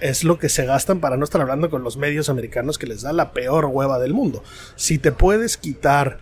es, 0.00 0.24
lo 0.24 0.38
que 0.38 0.48
se 0.48 0.64
gastan 0.64 1.00
para 1.00 1.16
no 1.16 1.24
estar 1.24 1.40
hablando 1.40 1.70
con 1.70 1.82
los 1.82 1.96
medios 1.96 2.28
americanos 2.28 2.78
que 2.78 2.86
les 2.86 3.02
da 3.02 3.12
la 3.12 3.32
peor 3.32 3.66
hueva 3.66 3.98
del 3.98 4.14
mundo. 4.14 4.42
Si 4.74 4.98
te 4.98 5.12
puedes 5.12 5.56
quitar 5.56 6.20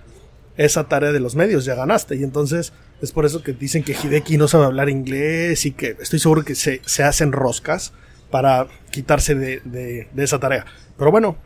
esa 0.57 0.85
tarea 0.85 1.13
de 1.13 1.21
los 1.21 1.35
medios, 1.35 1.65
ya 1.65 1.75
ganaste. 1.75 2.17
Y 2.17 2.25
entonces 2.25 2.73
es 3.01 3.13
por 3.13 3.25
eso 3.25 3.43
que 3.43 3.53
dicen 3.53 3.83
que 3.83 3.93
Hideki 3.93 4.37
no 4.37 4.49
sabe 4.49 4.65
hablar 4.65 4.89
inglés 4.91 5.65
y 5.65 5.73
que 5.73 5.97
estoy 6.01 6.19
seguro 6.19 6.45
que 6.45 6.55
se, 6.55 6.83
se 6.85 7.05
hacen 7.05 7.33
roscas 7.33 7.93
para 8.31 8.67
quitarse 8.91 9.35
de, 9.35 9.61
de, 9.65 10.09
de 10.13 10.25
esa 10.25 10.39
tarea. 10.41 10.67
Pero 10.99 11.11
bueno, 11.11 11.37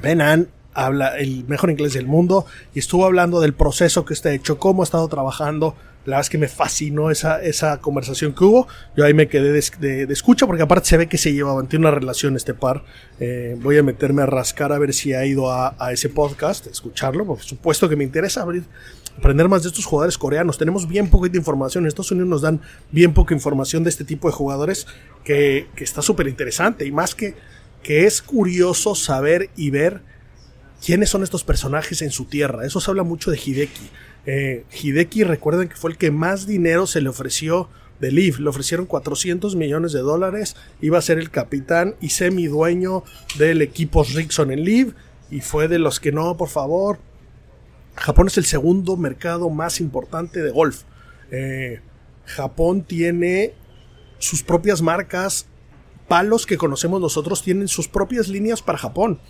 Benan 0.00 0.48
habla 0.74 1.18
el 1.18 1.44
mejor 1.48 1.70
inglés 1.70 1.94
del 1.94 2.06
mundo 2.06 2.46
y 2.74 2.78
estuvo 2.78 3.04
hablando 3.04 3.40
del 3.40 3.54
proceso 3.54 4.04
que 4.04 4.14
está 4.14 4.32
hecho, 4.32 4.58
cómo 4.58 4.82
ha 4.82 4.84
estado 4.84 5.08
trabajando. 5.08 5.76
La 6.06 6.16
verdad 6.16 6.20
es 6.22 6.30
que 6.30 6.38
me 6.38 6.48
fascinó 6.48 7.10
esa, 7.10 7.42
esa 7.42 7.78
conversación 7.80 8.32
que 8.34 8.42
hubo. 8.44 8.66
Yo 8.96 9.04
ahí 9.04 9.12
me 9.12 9.28
quedé 9.28 9.52
de, 9.52 10.06
de, 10.06 10.12
escucha 10.12 10.46
porque 10.46 10.62
aparte 10.62 10.88
se 10.88 10.96
ve 10.96 11.08
que 11.08 11.18
se 11.18 11.32
llevaban, 11.34 11.68
tiene 11.68 11.86
una 11.86 11.94
relación 11.94 12.36
este 12.36 12.54
par. 12.54 12.84
Eh, 13.18 13.56
voy 13.60 13.76
a 13.76 13.82
meterme 13.82 14.22
a 14.22 14.26
rascar 14.26 14.72
a 14.72 14.78
ver 14.78 14.94
si 14.94 15.12
ha 15.12 15.26
ido 15.26 15.52
a, 15.52 15.74
a 15.78 15.92
ese 15.92 16.08
podcast, 16.08 16.66
escucharlo, 16.68 17.26
por 17.26 17.40
supuesto 17.40 17.86
que 17.86 17.96
me 17.96 18.04
interesa 18.04 18.40
abrir, 18.40 18.64
aprender 19.18 19.46
más 19.48 19.62
de 19.62 19.68
estos 19.68 19.84
jugadores 19.84 20.16
coreanos. 20.16 20.56
Tenemos 20.56 20.88
bien 20.88 21.10
poquita 21.10 21.36
información. 21.36 21.84
En 21.84 21.88
Estados 21.88 22.12
Unidos 22.12 22.30
nos 22.30 22.40
dan 22.40 22.62
bien 22.90 23.12
poca 23.12 23.34
información 23.34 23.84
de 23.84 23.90
este 23.90 24.04
tipo 24.04 24.26
de 24.26 24.32
jugadores 24.32 24.86
que, 25.22 25.68
que 25.76 25.84
está 25.84 26.00
súper 26.00 26.28
interesante 26.28 26.86
y 26.86 26.92
más 26.92 27.14
que, 27.14 27.34
que 27.82 28.06
es 28.06 28.22
curioso 28.22 28.94
saber 28.94 29.50
y 29.54 29.68
ver 29.68 30.09
quiénes 30.84 31.10
son 31.10 31.22
estos 31.22 31.44
personajes 31.44 32.02
en 32.02 32.10
su 32.10 32.24
tierra. 32.24 32.64
Eso 32.64 32.80
se 32.80 32.90
habla 32.90 33.02
mucho 33.02 33.30
de 33.30 33.38
Hideki. 33.38 33.90
Eh, 34.26 34.64
Hideki, 34.70 35.24
recuerden 35.24 35.68
que 35.68 35.76
fue 35.76 35.90
el 35.90 35.96
que 35.98 36.10
más 36.10 36.46
dinero 36.46 36.86
se 36.86 37.00
le 37.00 37.08
ofreció 37.08 37.68
de 38.00 38.10
Liv. 38.10 38.40
Le 38.40 38.48
ofrecieron 38.48 38.86
400 38.86 39.56
millones 39.56 39.92
de 39.92 40.00
dólares. 40.00 40.56
Iba 40.80 40.98
a 40.98 41.02
ser 41.02 41.18
el 41.18 41.30
capitán 41.30 41.94
y 42.00 42.10
semi-dueño 42.10 43.04
del 43.38 43.62
equipo 43.62 44.04
Rickson 44.04 44.50
en 44.50 44.64
Liv. 44.64 44.94
Y 45.30 45.40
fue 45.40 45.68
de 45.68 45.78
los 45.78 46.00
que 46.00 46.12
no, 46.12 46.36
por 46.36 46.48
favor. 46.48 46.98
Japón 47.94 48.28
es 48.28 48.38
el 48.38 48.46
segundo 48.46 48.96
mercado 48.96 49.50
más 49.50 49.80
importante 49.80 50.42
de 50.42 50.50
golf. 50.50 50.82
Eh, 51.30 51.80
Japón 52.24 52.82
tiene 52.82 53.54
sus 54.18 54.42
propias 54.42 54.82
marcas. 54.82 55.46
Palos 56.08 56.46
que 56.46 56.56
conocemos 56.56 57.00
nosotros 57.00 57.42
tienen 57.42 57.68
sus 57.68 57.86
propias 57.86 58.28
líneas 58.28 58.62
para 58.62 58.78
Japón. 58.78 59.20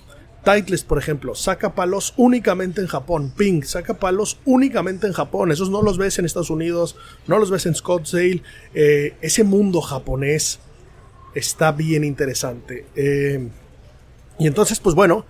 Titleist, 0.44 0.86
por 0.86 0.98
ejemplo, 0.98 1.34
saca 1.34 1.74
palos 1.74 2.14
únicamente 2.16 2.80
en 2.80 2.86
Japón. 2.86 3.32
Pink 3.36 3.64
saca 3.64 3.94
palos 3.94 4.38
únicamente 4.44 5.06
en 5.06 5.12
Japón. 5.12 5.52
Esos 5.52 5.70
no 5.70 5.82
los 5.82 5.98
ves 5.98 6.18
en 6.18 6.24
Estados 6.24 6.50
Unidos, 6.50 6.96
no 7.26 7.38
los 7.38 7.50
ves 7.50 7.66
en 7.66 7.74
Scottsdale. 7.74 8.42
Eh, 8.74 9.14
ese 9.20 9.44
mundo 9.44 9.80
japonés 9.80 10.60
está 11.34 11.72
bien 11.72 12.04
interesante. 12.04 12.86
Eh, 12.96 13.48
y 14.38 14.46
entonces, 14.46 14.80
pues 14.80 14.94
bueno, 14.94 15.26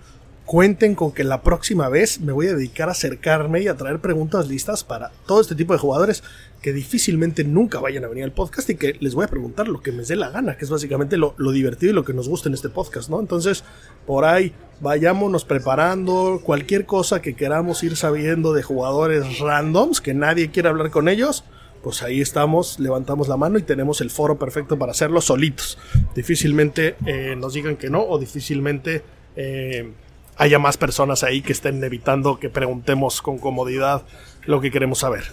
cuenten 0.51 0.95
con 0.95 1.13
que 1.13 1.23
la 1.23 1.43
próxima 1.43 1.87
vez 1.87 2.19
me 2.19 2.33
voy 2.33 2.47
a 2.47 2.53
dedicar 2.53 2.89
a 2.89 2.91
acercarme 2.91 3.61
y 3.61 3.69
a 3.69 3.77
traer 3.77 3.99
preguntas 3.99 4.49
listas 4.49 4.83
para 4.83 5.13
todo 5.25 5.39
este 5.39 5.55
tipo 5.55 5.71
de 5.71 5.79
jugadores 5.79 6.25
que 6.61 6.73
difícilmente 6.73 7.45
nunca 7.45 7.79
vayan 7.79 8.03
a 8.03 8.09
venir 8.09 8.25
al 8.25 8.33
podcast 8.33 8.69
y 8.69 8.75
que 8.75 8.97
les 8.99 9.15
voy 9.15 9.23
a 9.23 9.29
preguntar 9.29 9.69
lo 9.69 9.81
que 9.81 9.93
me 9.93 10.03
dé 10.03 10.17
la 10.17 10.29
gana, 10.29 10.57
que 10.57 10.65
es 10.65 10.69
básicamente 10.69 11.15
lo, 11.15 11.33
divertido 11.53 11.93
y 11.93 11.95
lo 11.95 12.03
que 12.03 12.11
nos 12.11 12.27
gusta 12.27 12.49
en 12.49 12.55
este 12.55 12.67
podcast, 12.67 13.09
¿no? 13.09 13.21
Entonces, 13.21 13.63
por 14.05 14.25
ahí, 14.25 14.51
vayámonos 14.81 15.45
preparando 15.45 16.41
cualquier 16.43 16.85
cosa 16.85 17.21
que 17.21 17.33
queramos 17.33 17.81
ir 17.83 17.95
sabiendo 17.95 18.51
de 18.51 18.61
jugadores 18.61 19.39
randoms, 19.39 20.01
que 20.01 20.13
nadie 20.13 20.51
quiere 20.51 20.67
hablar 20.67 20.91
con 20.91 21.07
ellos, 21.07 21.45
pues 21.81 22.03
ahí 22.03 22.19
estamos, 22.19 22.77
levantamos 22.77 23.29
la 23.29 23.37
mano 23.37 23.57
y 23.57 23.61
tenemos 23.61 24.01
el 24.01 24.09
foro 24.09 24.37
perfecto 24.37 24.77
para 24.77 24.91
hacerlo 24.91 25.21
solitos. 25.21 25.77
Difícilmente 26.13 26.97
eh, 27.05 27.37
nos 27.37 27.53
digan 27.53 27.77
que 27.77 27.89
no 27.89 28.03
o 28.03 28.19
difícilmente... 28.19 29.01
Eh, 29.37 29.93
haya 30.41 30.57
más 30.57 30.75
personas 30.75 31.23
ahí 31.23 31.43
que 31.43 31.51
estén 31.51 31.83
evitando 31.83 32.39
que 32.39 32.49
preguntemos 32.49 33.21
con 33.21 33.37
comodidad 33.37 34.01
lo 34.47 34.59
que 34.59 34.71
queremos 34.71 34.97
saber. 34.97 35.23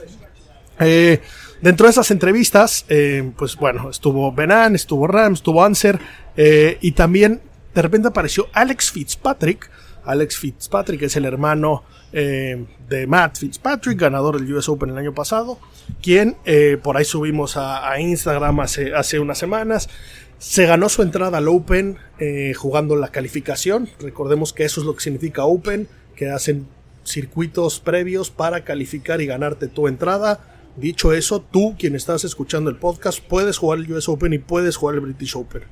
Eh, 0.81 1.23
dentro 1.62 1.87
de 1.87 1.93
esas 1.93 2.11
entrevistas, 2.11 2.85
eh, 2.91 3.33
pues 3.38 3.57
bueno, 3.57 3.88
estuvo 3.88 4.31
Benan, 4.33 4.75
estuvo 4.75 5.07
Rams, 5.07 5.38
estuvo 5.38 5.65
Anser 5.65 5.99
eh, 6.37 6.77
y 6.83 6.93
también 6.93 7.41
de 7.75 7.81
repente 7.81 8.09
apareció 8.09 8.49
Alex 8.53 8.93
Fitzpatrick. 8.93 9.71
Alex 10.05 10.37
Fitzpatrick 10.37 11.00
es 11.00 11.17
el 11.17 11.25
hermano 11.25 11.85
de 12.12 13.07
Matt 13.07 13.38
Fitzpatrick, 13.38 13.99
ganador 13.99 14.38
del 14.38 14.55
US 14.55 14.69
Open 14.69 14.91
el 14.91 14.99
año 14.99 15.15
pasado, 15.15 15.59
quien 16.00 16.37
por 16.83 16.97
ahí 16.97 17.05
subimos 17.05 17.59
a, 17.59 17.91
a 17.91 18.00
Instagram 18.00 18.61
hace, 18.61 18.95
hace 18.95 19.19
unas 19.19 19.37
semanas. 19.37 19.91
Se 20.38 20.66
ganó 20.66 20.88
su 20.88 21.02
entrada 21.02 21.38
al 21.38 21.49
Open 21.49 21.99
eh, 22.21 22.54
jugando 22.54 22.95
la 22.95 23.09
calificación. 23.09 23.88
Recordemos 23.99 24.52
que 24.52 24.64
eso 24.64 24.80
es 24.80 24.87
lo 24.87 24.95
que 24.95 25.00
significa 25.00 25.45
Open, 25.45 25.88
que 26.14 26.30
hacen 26.30 26.68
circuitos 27.04 27.80
previos 27.80 28.30
para 28.30 28.64
calificar 28.64 29.21
y 29.21 29.26
ganarte 29.26 29.66
tu 29.66 29.88
entrada. 29.88 30.40
Dicho 30.76 31.12
eso, 31.12 31.40
tú, 31.40 31.75
quien 31.76 31.97
estás 31.97 32.23
escuchando 32.23 32.71
el 32.71 32.76
podcast, 32.76 33.21
puedes 33.21 33.59
jugar 33.59 33.80
el 33.80 33.92
US 33.92 34.09
Open 34.09 34.33
y 34.33 34.38
puedes 34.38 34.76
jugar 34.76 34.95
el 34.95 35.00
British 35.00 35.37
Open. 35.37 35.62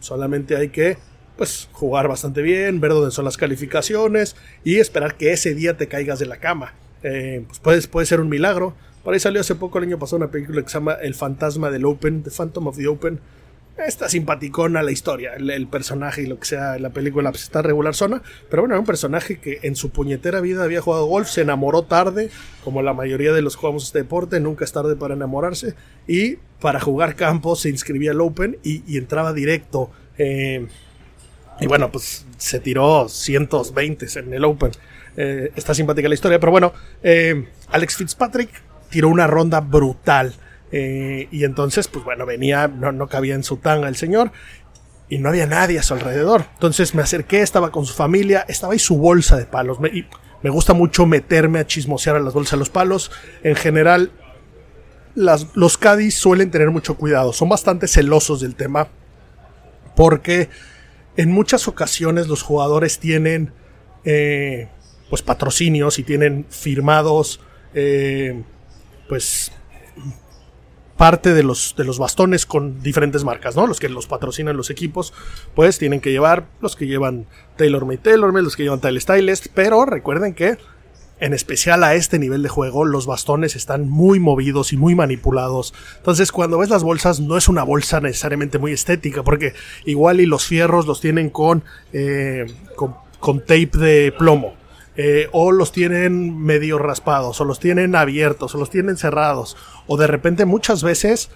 Solamente 0.00 0.56
hay 0.56 0.70
que 0.70 0.96
pues 1.36 1.68
jugar 1.72 2.08
bastante 2.08 2.40
bien, 2.40 2.80
ver 2.80 2.92
dónde 2.92 3.10
son 3.10 3.24
las 3.26 3.36
calificaciones 3.36 4.36
y 4.62 4.76
esperar 4.76 5.16
que 5.16 5.32
ese 5.32 5.54
día 5.54 5.76
te 5.76 5.88
caigas 5.88 6.18
de 6.18 6.26
la 6.26 6.38
cama. 6.38 6.74
Eh, 7.02 7.44
pues 7.62 7.86
puede 7.88 8.06
ser 8.06 8.20
un 8.20 8.30
milagro. 8.30 8.74
Por 9.02 9.12
ahí 9.12 9.20
salió 9.20 9.42
hace 9.42 9.54
poco 9.54 9.76
el 9.76 9.84
año 9.84 9.98
pasado 9.98 10.16
una 10.16 10.30
película 10.30 10.62
que 10.62 10.68
se 10.68 10.78
llama 10.78 10.94
El 10.94 11.14
fantasma 11.14 11.70
del 11.70 11.84
Open, 11.84 12.22
The 12.22 12.30
Phantom 12.30 12.68
of 12.68 12.78
the 12.78 12.86
Open, 12.86 13.20
está 13.76 14.08
simpaticona 14.08 14.82
la 14.82 14.92
historia, 14.92 15.34
el, 15.34 15.66
personaje 15.66 16.22
y 16.22 16.26
lo 16.26 16.38
que 16.38 16.46
sea, 16.46 16.78
la 16.78 16.90
película 16.90 17.30
pues, 17.30 17.42
está 17.42 17.62
regular 17.62 17.94
zona, 17.94 18.22
pero 18.48 18.62
bueno, 18.62 18.78
un 18.78 18.86
personaje 18.86 19.38
que 19.38 19.58
en 19.62 19.74
su 19.74 19.90
puñetera 19.90 20.40
vida 20.40 20.62
había 20.62 20.80
jugado 20.80 21.06
golf, 21.06 21.28
se 21.28 21.42
enamoró 21.42 21.82
tarde, 21.82 22.30
como 22.62 22.82
la 22.82 22.94
mayoría 22.94 23.32
de 23.32 23.42
los 23.42 23.56
jugamos 23.56 23.84
este 23.84 23.98
deporte, 23.98 24.40
nunca 24.40 24.64
es 24.64 24.72
tarde 24.72 24.96
para 24.96 25.14
enamorarse, 25.14 25.74
y 26.06 26.36
para 26.60 26.80
jugar 26.80 27.16
campo 27.16 27.56
se 27.56 27.68
inscribía 27.68 28.12
al 28.12 28.20
Open 28.20 28.58
y, 28.62 28.96
entraba 28.96 29.32
directo. 29.32 29.90
Eh, 30.18 30.66
y 31.60 31.66
bueno, 31.66 31.90
pues 31.90 32.26
se 32.38 32.60
tiró 32.60 33.08
120 33.08 34.06
en 34.18 34.34
el 34.34 34.44
Open. 34.44 34.70
Eh, 35.16 35.52
está 35.56 35.74
simpática 35.74 36.08
la 36.08 36.14
historia, 36.14 36.40
pero 36.40 36.52
bueno, 36.52 36.72
eh, 37.02 37.46
Alex 37.68 37.96
Fitzpatrick 37.96 38.50
tiró 38.90 39.08
una 39.08 39.26
ronda 39.26 39.60
brutal 39.60 40.34
eh, 40.76 41.28
y 41.30 41.44
entonces, 41.44 41.86
pues 41.86 42.04
bueno, 42.04 42.26
venía, 42.26 42.66
no, 42.66 43.06
cabía 43.06 43.36
en 43.36 43.44
su 43.44 43.58
tanga 43.58 43.86
el 43.86 43.94
señor 43.94 44.32
y 45.08 45.18
no 45.18 45.28
había 45.28 45.46
nadie 45.46 45.78
a 45.78 45.84
su 45.84 45.94
alrededor. 45.94 46.46
Entonces 46.54 46.96
me 46.96 47.02
acerqué, 47.02 47.42
estaba 47.42 47.70
con 47.70 47.86
su 47.86 47.94
familia, 47.94 48.44
estaba 48.48 48.72
ahí 48.72 48.80
su 48.80 48.98
bolsa 48.98 49.36
de 49.36 49.46
palos. 49.46 49.78
Y 49.92 50.04
me 50.42 50.50
gusta 50.50 50.72
mucho 50.72 51.06
meterme 51.06 51.60
a 51.60 51.66
chismosear 51.68 52.16
a 52.16 52.18
las 52.18 52.34
bolsas 52.34 52.52
de 52.52 52.56
los 52.56 52.70
palos. 52.70 53.12
En 53.44 53.54
general, 53.54 54.10
los 55.14 55.78
Cádiz 55.78 56.16
suelen 56.16 56.50
tener 56.50 56.72
mucho 56.72 56.96
cuidado, 56.96 57.32
son 57.32 57.48
bastante 57.48 57.86
celosos 57.86 58.40
del 58.40 58.56
tema 58.56 58.88
porque 59.94 60.48
en 61.16 61.30
muchas 61.30 61.68
ocasiones 61.68 62.26
los 62.26 62.42
jugadores 62.42 62.98
tienen 62.98 63.52
eh, 64.04 64.66
pues 65.08 65.22
patrocinios 65.22 66.00
y 66.00 66.02
tienen 66.02 66.46
firmados 66.50 67.40
eh, 67.74 68.42
pues 69.08 69.52
parte 71.04 71.34
de 71.34 71.42
los, 71.42 71.74
de 71.76 71.84
los 71.84 71.98
bastones 71.98 72.46
con 72.46 72.82
diferentes 72.82 73.24
marcas, 73.24 73.56
¿no? 73.56 73.66
Los 73.66 73.78
que 73.78 73.90
los 73.90 74.06
patrocinan 74.06 74.56
los 74.56 74.70
equipos, 74.70 75.12
pues 75.54 75.76
tienen 75.76 76.00
que 76.00 76.10
llevar 76.10 76.46
los 76.62 76.76
que 76.76 76.86
llevan 76.86 77.26
TaylorMade 77.58 77.98
TaylorMade, 77.98 78.42
los 78.42 78.56
que 78.56 78.62
llevan 78.62 78.80
Tile 78.80 78.98
Stylist, 78.98 79.48
pero 79.52 79.84
recuerden 79.84 80.32
que 80.32 80.56
en 81.20 81.34
especial 81.34 81.84
a 81.84 81.94
este 81.94 82.18
nivel 82.18 82.42
de 82.42 82.48
juego, 82.48 82.86
los 82.86 83.04
bastones 83.04 83.54
están 83.54 83.86
muy 83.86 84.18
movidos 84.18 84.72
y 84.72 84.78
muy 84.78 84.94
manipulados. 84.94 85.74
Entonces, 85.98 86.32
cuando 86.32 86.56
ves 86.56 86.70
las 86.70 86.82
bolsas, 86.82 87.20
no 87.20 87.36
es 87.36 87.48
una 87.50 87.64
bolsa 87.64 88.00
necesariamente 88.00 88.58
muy 88.58 88.72
estética, 88.72 89.22
porque 89.22 89.52
igual 89.84 90.22
y 90.22 90.26
los 90.26 90.46
fierros 90.46 90.86
los 90.86 91.02
tienen 91.02 91.28
con, 91.28 91.64
eh, 91.92 92.46
con 93.20 93.40
tape 93.40 93.76
de 93.76 94.14
plomo. 94.18 94.54
Eh, 94.96 95.28
o 95.32 95.50
los 95.50 95.72
tienen 95.72 96.38
medio 96.38 96.78
raspados, 96.78 97.40
o 97.40 97.44
los 97.44 97.58
tienen 97.58 97.96
abiertos, 97.96 98.54
o 98.54 98.58
los 98.58 98.70
tienen 98.70 98.96
cerrados, 98.96 99.56
o 99.88 99.96
de 99.96 100.06
repente 100.06 100.44
muchas 100.44 100.84
veces 100.84 101.30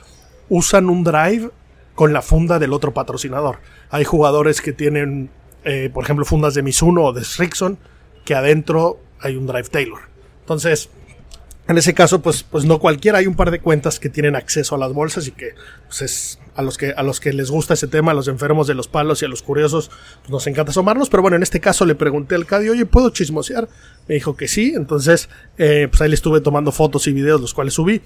usan 0.49 0.89
un 0.89 1.03
drive 1.03 1.51
con 1.95 2.13
la 2.13 2.23
funda 2.23 2.61
del 2.61 2.73
otro 2.73 2.95
patrocinador. 2.95 3.59
Hay 3.91 4.05
jugadores 4.05 4.61
que 4.61 4.73
tienen, 4.73 5.31
eh, 5.65 5.91
por 5.93 6.05
ejemplo, 6.05 6.25
fundas 6.25 6.55
de 6.55 6.63
Mizuno 6.63 7.03
o 7.03 7.13
de 7.13 7.25
Strixon, 7.25 7.79
que 8.25 8.37
adentro 8.37 9.01
hay 9.21 9.35
un 9.35 9.47
drive 9.47 9.69
Taylor. 9.69 10.03
Entonces, 10.41 10.91
en 11.69 11.77
ese 11.77 11.93
caso, 11.93 12.23
pues, 12.23 12.45
pues 12.45 12.65
no 12.65 12.79
cualquiera, 12.79 13.19
hay 13.19 13.27
un 13.27 13.35
par 13.35 13.51
de 13.51 13.61
cuentas 13.61 14.01
que 14.01 14.09
tienen 14.09 14.37
acceso 14.37 14.75
a 14.75 14.79
las 14.79 14.95
bolsas 14.95 15.27
y 15.27 15.33
que 15.33 15.55
pues 15.87 16.01
es 16.01 16.39
a 16.55 16.63
los 16.63 16.79
que 16.79 16.95
a 16.97 17.03
los 17.03 17.21
que 17.21 17.31
les 17.35 17.51
gusta 17.51 17.75
ese 17.75 17.87
tema, 17.87 18.13
a 18.13 18.15
los 18.15 18.27
enfermos 18.27 18.67
de 18.67 18.75
los 18.75 18.89
palos 18.89 19.21
y 19.21 19.27
a 19.27 19.29
los 19.29 19.43
curiosos, 19.43 19.91
pues 20.21 20.31
nos 20.31 20.47
encanta 20.47 20.71
asomarnos, 20.71 21.11
pero 21.11 21.21
bueno, 21.21 21.37
en 21.37 21.43
este 21.43 21.61
caso 21.61 21.85
le 21.85 21.95
pregunté 21.95 22.37
al 22.37 22.47
Cadi, 22.47 22.71
oye, 22.71 22.87
¿puedo 22.87 23.11
chismosear? 23.11 23.69
Me 24.09 24.15
dijo 24.15 24.35
que 24.35 24.49
sí, 24.49 24.73
entonces 24.75 25.29
eh, 25.59 25.89
pues 25.91 26.01
ahí 26.01 26.09
le 26.09 26.15
estuve 26.15 26.41
tomando 26.41 26.73
fotos 26.73 27.07
y 27.07 27.13
videos, 27.13 27.39
los 27.39 27.53
cuales 27.53 27.75
subí. 27.75 28.01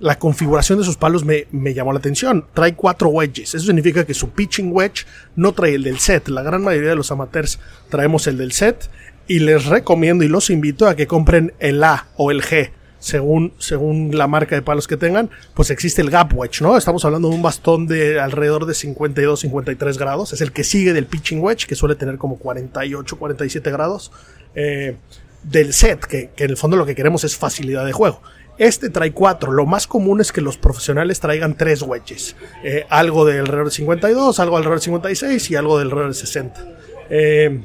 La 0.00 0.18
configuración 0.18 0.80
de 0.80 0.84
sus 0.84 0.96
palos 0.96 1.24
me, 1.24 1.46
me 1.52 1.74
llamó 1.74 1.92
la 1.92 1.98
atención. 1.98 2.46
Trae 2.54 2.74
cuatro 2.74 3.10
wedges. 3.10 3.54
Eso 3.54 3.66
significa 3.66 4.06
que 4.06 4.14
su 4.14 4.30
pitching 4.30 4.72
wedge 4.72 5.04
no 5.36 5.52
trae 5.52 5.74
el 5.74 5.82
del 5.82 5.98
set. 5.98 6.28
La 6.28 6.42
gran 6.42 6.62
mayoría 6.64 6.88
de 6.88 6.96
los 6.96 7.12
amateurs 7.12 7.58
traemos 7.90 8.26
el 8.26 8.38
del 8.38 8.52
set. 8.52 8.90
Y 9.28 9.40
les 9.40 9.66
recomiendo 9.66 10.24
y 10.24 10.28
los 10.28 10.48
invito 10.48 10.88
a 10.88 10.96
que 10.96 11.06
compren 11.06 11.52
el 11.58 11.84
A 11.84 12.06
o 12.16 12.30
el 12.30 12.40
G 12.40 12.70
según, 13.00 13.52
según 13.58 14.16
la 14.16 14.28
marca 14.28 14.54
de 14.54 14.62
palos 14.62 14.86
que 14.86 14.96
tengan, 14.96 15.30
pues 15.54 15.70
existe 15.70 16.02
el 16.02 16.10
gap 16.10 16.32
wedge, 16.36 16.60
¿no? 16.60 16.76
Estamos 16.76 17.04
hablando 17.04 17.28
de 17.28 17.34
un 17.34 17.42
bastón 17.42 17.86
de 17.88 18.20
alrededor 18.20 18.66
de 18.66 18.74
52, 18.74 19.40
53 19.40 19.98
grados. 19.98 20.32
Es 20.32 20.40
el 20.40 20.52
que 20.52 20.62
sigue 20.62 20.92
del 20.92 21.06
pitching 21.06 21.40
wedge, 21.40 21.66
que 21.66 21.74
suele 21.74 21.96
tener 21.96 22.18
como 22.18 22.38
48, 22.38 23.18
47 23.18 23.70
grados. 23.72 24.12
Eh, 24.54 24.96
del 25.42 25.72
set, 25.72 26.04
que, 26.04 26.30
en 26.36 26.50
el 26.50 26.56
fondo 26.56 26.76
lo 26.76 26.84
que 26.84 26.94
queremos 26.94 27.24
es 27.24 27.36
facilidad 27.36 27.84
de 27.86 27.92
juego. 27.92 28.20
Este 28.58 28.90
trae 28.90 29.12
cuatro. 29.12 29.52
Lo 29.52 29.64
más 29.64 29.86
común 29.86 30.20
es 30.20 30.32
que 30.32 30.42
los 30.42 30.58
profesionales 30.58 31.18
traigan 31.18 31.56
tres 31.56 31.80
wedges. 31.80 32.36
Eh, 32.62 32.84
algo 32.90 33.24
del 33.24 33.40
alrededor 33.40 33.66
de 33.66 33.70
52, 33.70 34.38
algo 34.38 34.56
alrededor 34.58 34.78
de 34.78 34.84
56 34.84 35.50
y 35.50 35.56
algo 35.56 35.78
del 35.78 35.88
alrededor 35.88 36.12
de 36.12 36.18
60. 36.18 36.64
Eh, 37.08 37.62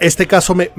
este 0.00 0.26
caso 0.26 0.54
me, 0.54 0.70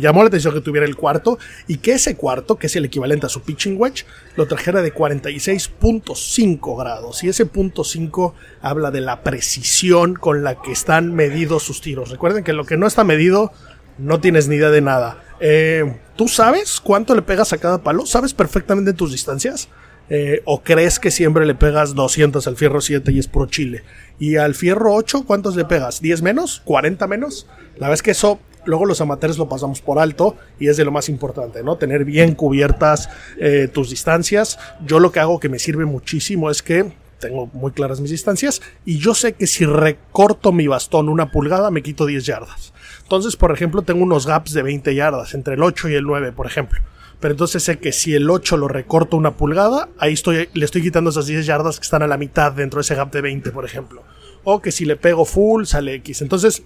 llamó 0.00 0.22
la 0.22 0.28
atención 0.28 0.54
que 0.54 0.60
tuviera 0.60 0.86
el 0.86 0.96
cuarto 0.96 1.38
y 1.66 1.78
que 1.78 1.92
ese 1.92 2.16
cuarto, 2.16 2.56
que 2.56 2.66
es 2.66 2.76
el 2.76 2.84
equivalente 2.84 3.26
a 3.26 3.28
su 3.28 3.42
pitching 3.42 3.76
wedge, 3.80 4.04
lo 4.36 4.46
trajera 4.46 4.82
de 4.82 4.92
46.5 4.92 6.78
grados. 6.78 7.24
Y 7.24 7.28
ese 7.28 7.46
punto 7.46 7.84
5 7.84 8.34
habla 8.60 8.90
de 8.90 9.00
la 9.00 9.22
precisión 9.22 10.14
con 10.14 10.44
la 10.44 10.60
que 10.60 10.72
están 10.72 11.14
medidos 11.14 11.62
sus 11.62 11.80
tiros. 11.80 12.10
Recuerden 12.10 12.44
que 12.44 12.52
lo 12.52 12.64
que 12.64 12.76
no 12.76 12.86
está 12.86 13.04
medido 13.04 13.52
no 13.98 14.20
tienes 14.20 14.48
ni 14.48 14.56
idea 14.56 14.70
de 14.70 14.80
nada. 14.80 15.22
Eh, 15.40 16.00
¿Tú 16.16 16.28
sabes 16.28 16.80
cuánto 16.80 17.14
le 17.14 17.22
pegas 17.22 17.52
a 17.52 17.58
cada 17.58 17.82
palo? 17.82 18.06
¿Sabes 18.06 18.34
perfectamente 18.34 18.92
tus 18.92 19.12
distancias? 19.12 19.68
Eh, 20.10 20.40
¿O 20.46 20.62
crees 20.62 20.98
que 20.98 21.10
siempre 21.10 21.44
le 21.44 21.54
pegas 21.54 21.94
200 21.94 22.46
al 22.46 22.56
fierro 22.56 22.80
7 22.80 23.12
y 23.12 23.18
es 23.18 23.28
pro 23.28 23.46
chile? 23.46 23.82
¿Y 24.18 24.36
al 24.36 24.54
fierro 24.54 24.94
8 24.94 25.24
cuántos 25.26 25.54
le 25.54 25.64
pegas? 25.64 26.02
¿10 26.02 26.22
menos? 26.22 26.62
¿40 26.64 27.06
menos? 27.08 27.46
La 27.74 27.88
verdad 27.88 27.94
es 27.94 28.02
que 28.02 28.12
eso 28.12 28.40
luego 28.64 28.86
los 28.86 29.00
amateurs 29.00 29.38
lo 29.38 29.48
pasamos 29.48 29.80
por 29.80 29.98
alto 29.98 30.36
y 30.58 30.68
es 30.68 30.76
de 30.76 30.84
lo 30.84 30.92
más 30.92 31.08
importante, 31.08 31.62
¿no? 31.62 31.76
Tener 31.76 32.04
bien 32.04 32.34
cubiertas 32.34 33.08
eh, 33.38 33.68
tus 33.72 33.90
distancias. 33.90 34.58
Yo 34.84 35.00
lo 35.00 35.12
que 35.12 35.20
hago 35.20 35.40
que 35.40 35.48
me 35.48 35.58
sirve 35.58 35.84
muchísimo 35.84 36.50
es 36.50 36.62
que 36.62 36.92
tengo 37.18 37.46
muy 37.52 37.72
claras 37.72 38.00
mis 38.00 38.10
distancias 38.10 38.62
y 38.84 38.98
yo 38.98 39.14
sé 39.14 39.32
que 39.32 39.46
si 39.46 39.64
recorto 39.64 40.52
mi 40.52 40.66
bastón 40.66 41.08
una 41.08 41.30
pulgada 41.30 41.70
me 41.70 41.82
quito 41.82 42.06
10 42.06 42.24
yardas. 42.24 42.72
Entonces, 43.02 43.36
por 43.36 43.52
ejemplo, 43.52 43.82
tengo 43.82 44.02
unos 44.02 44.26
gaps 44.26 44.52
de 44.52 44.62
20 44.62 44.94
yardas 44.94 45.34
entre 45.34 45.54
el 45.54 45.62
8 45.62 45.88
y 45.88 45.94
el 45.94 46.04
9, 46.04 46.32
por 46.32 46.46
ejemplo. 46.46 46.80
Pero 47.20 47.32
entonces 47.32 47.62
sé 47.62 47.78
que 47.78 47.92
si 47.92 48.14
el 48.14 48.30
8 48.30 48.56
lo 48.56 48.68
recorto 48.68 49.16
una 49.16 49.32
pulgada, 49.32 49.88
ahí 49.98 50.12
estoy, 50.12 50.48
le 50.52 50.64
estoy 50.64 50.82
quitando 50.82 51.10
esas 51.10 51.26
10 51.26 51.46
yardas 51.46 51.78
que 51.78 51.84
están 51.84 52.02
a 52.02 52.06
la 52.06 52.16
mitad 52.16 52.52
dentro 52.52 52.78
de 52.78 52.82
ese 52.82 52.94
gap 52.94 53.10
de 53.10 53.20
20, 53.20 53.50
por 53.50 53.64
ejemplo. 53.64 54.04
O 54.44 54.62
que 54.62 54.70
si 54.70 54.84
le 54.84 54.96
pego 54.96 55.24
full, 55.24 55.64
sale 55.64 55.94
X. 55.94 56.22
Entonces, 56.22 56.62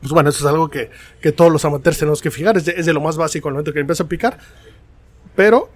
pues 0.00 0.12
bueno, 0.12 0.30
eso 0.30 0.44
es 0.44 0.50
algo 0.50 0.68
que, 0.68 0.90
que 1.20 1.32
todos 1.32 1.52
los 1.52 1.64
amateurs 1.64 1.98
tenemos 1.98 2.22
que 2.22 2.30
fijar, 2.30 2.56
es 2.56 2.64
de, 2.64 2.74
es 2.76 2.86
de 2.86 2.92
lo 2.92 3.00
más 3.00 3.16
básico 3.16 3.48
el 3.48 3.54
momento 3.54 3.72
que 3.72 3.80
empieza 3.80 4.04
a 4.04 4.08
picar. 4.08 4.38
Pero 5.36 5.70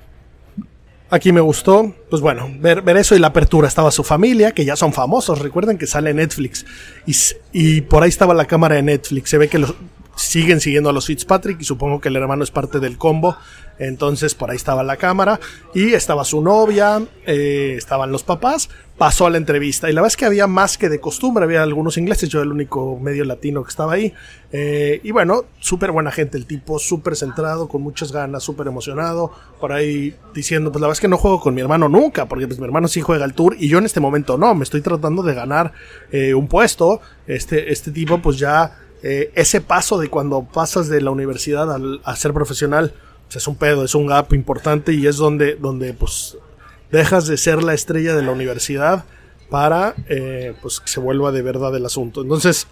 aquí 1.10 1.32
me 1.32 1.40
gustó, 1.40 1.94
pues 2.10 2.20
bueno, 2.20 2.48
ver, 2.58 2.82
ver, 2.82 2.96
eso 2.96 3.14
y 3.14 3.18
la 3.18 3.28
apertura. 3.28 3.68
Estaba 3.68 3.90
su 3.90 4.04
familia, 4.04 4.52
que 4.52 4.64
ya 4.64 4.76
son 4.76 4.92
famosos, 4.92 5.38
recuerden 5.38 5.78
que 5.78 5.87
sale 5.87 6.12
Netflix. 6.14 6.64
Y, 7.06 7.14
y 7.52 7.80
por 7.82 8.02
ahí 8.02 8.08
estaba 8.08 8.34
la 8.34 8.46
cámara 8.46 8.76
de 8.76 8.82
Netflix. 8.82 9.30
Se 9.30 9.38
ve 9.38 9.48
que 9.48 9.58
los, 9.58 9.74
siguen 10.16 10.61
siguiendo 10.61 10.90
a 10.90 10.92
los 10.92 11.07
Fitzpatrick 11.07 11.61
y 11.61 11.64
supongo 11.64 12.00
que 12.00 12.09
el 12.09 12.16
hermano 12.16 12.44
es 12.44 12.50
parte 12.50 12.81
del 12.81 12.98
combo. 12.98 13.37
Entonces 13.79 14.35
por 14.35 14.50
ahí 14.50 14.57
estaba 14.57 14.83
la 14.85 14.96
cámara 14.96 15.40
y 15.74 15.94
estaba 15.94 16.24
su 16.24 16.40
novia, 16.40 17.03
eh, 17.27 17.74
estaban 17.77 18.12
los 18.12 18.22
papás, 18.22 18.68
pasó 18.96 19.27
a 19.27 19.31
la 19.31 19.38
entrevista 19.38 19.90
y 19.90 19.92
la 19.92 20.00
verdad 20.00 20.12
es 20.12 20.16
que 20.16 20.27
había 20.27 20.46
más 20.46 20.79
que 20.79 20.88
de 20.88 21.00
costumbre, 21.00 21.44
había 21.44 21.62
algunos 21.62 21.98
ingleses, 21.98 22.29
yo 22.29 22.40
el 22.42 22.53
único 22.53 22.98
medio 23.00 23.24
latino 23.24 23.64
que 23.64 23.70
estaba 23.70 23.94
ahí. 23.94 24.12
Eh, 24.53 25.00
y 25.03 25.11
bueno, 25.11 25.46
súper 25.59 25.90
buena 25.90 26.12
gente, 26.12 26.38
el 26.38 26.46
tipo 26.46 26.79
súper 26.79 27.16
centrado, 27.16 27.66
con 27.66 27.83
muchas 27.83 28.12
ganas, 28.12 28.44
súper 28.44 28.68
emocionado, 28.68 29.33
por 29.59 29.72
ahí 29.72 30.14
diciendo, 30.33 30.70
pues 30.70 30.81
la 30.81 30.87
verdad 30.87 30.98
es 30.98 31.00
que 31.00 31.09
no 31.09 31.16
juego 31.16 31.40
con 31.40 31.55
mi 31.55 31.61
hermano 31.61 31.88
nunca, 31.88 32.27
porque 32.27 32.46
pues 32.46 32.61
mi 32.61 32.64
hermano 32.64 32.87
sí 32.87 33.00
juega 33.00 33.24
al 33.24 33.35
tour 33.35 33.57
y 33.59 33.68
yo 33.68 33.79
en 33.79 33.87
este 33.87 33.98
momento 33.98 34.38
no, 34.38 34.55
me 34.55 34.62
estoy 34.62 34.83
tratando 34.83 35.24
de 35.24 35.35
ganar 35.35 35.72
eh, 36.12 36.35
un 36.35 36.46
puesto, 36.46 37.00
este, 37.27 37.72
este 37.72 37.90
tipo 37.90 38.22
pues 38.22 38.38
ya 38.38 38.83
eh, 39.04 39.30
ese 39.36 39.60
paso 39.60 39.98
de 39.98 40.08
cuando 40.08 40.42
pasas 40.42 40.88
de 40.88 41.00
la 41.00 41.12
universidad 41.12 41.68
a 42.02 42.16
ser 42.16 42.32
profesional 42.32 42.92
es 43.38 43.48
un 43.48 43.56
pedo, 43.56 43.84
es 43.84 43.94
un 43.94 44.06
gap 44.06 44.32
importante 44.32 44.92
y 44.92 45.06
es 45.06 45.16
donde, 45.16 45.56
donde 45.56 45.92
pues 45.92 46.36
dejas 46.90 47.26
de 47.26 47.36
ser 47.36 47.62
la 47.62 47.74
estrella 47.74 48.14
de 48.14 48.22
la 48.22 48.32
universidad 48.32 49.04
para 49.50 49.94
eh, 50.08 50.54
pues 50.62 50.80
que 50.80 50.88
se 50.88 51.00
vuelva 51.00 51.32
de 51.32 51.42
verdad 51.42 51.74
el 51.76 51.84
asunto. 51.86 52.22
Entonces, 52.22 52.66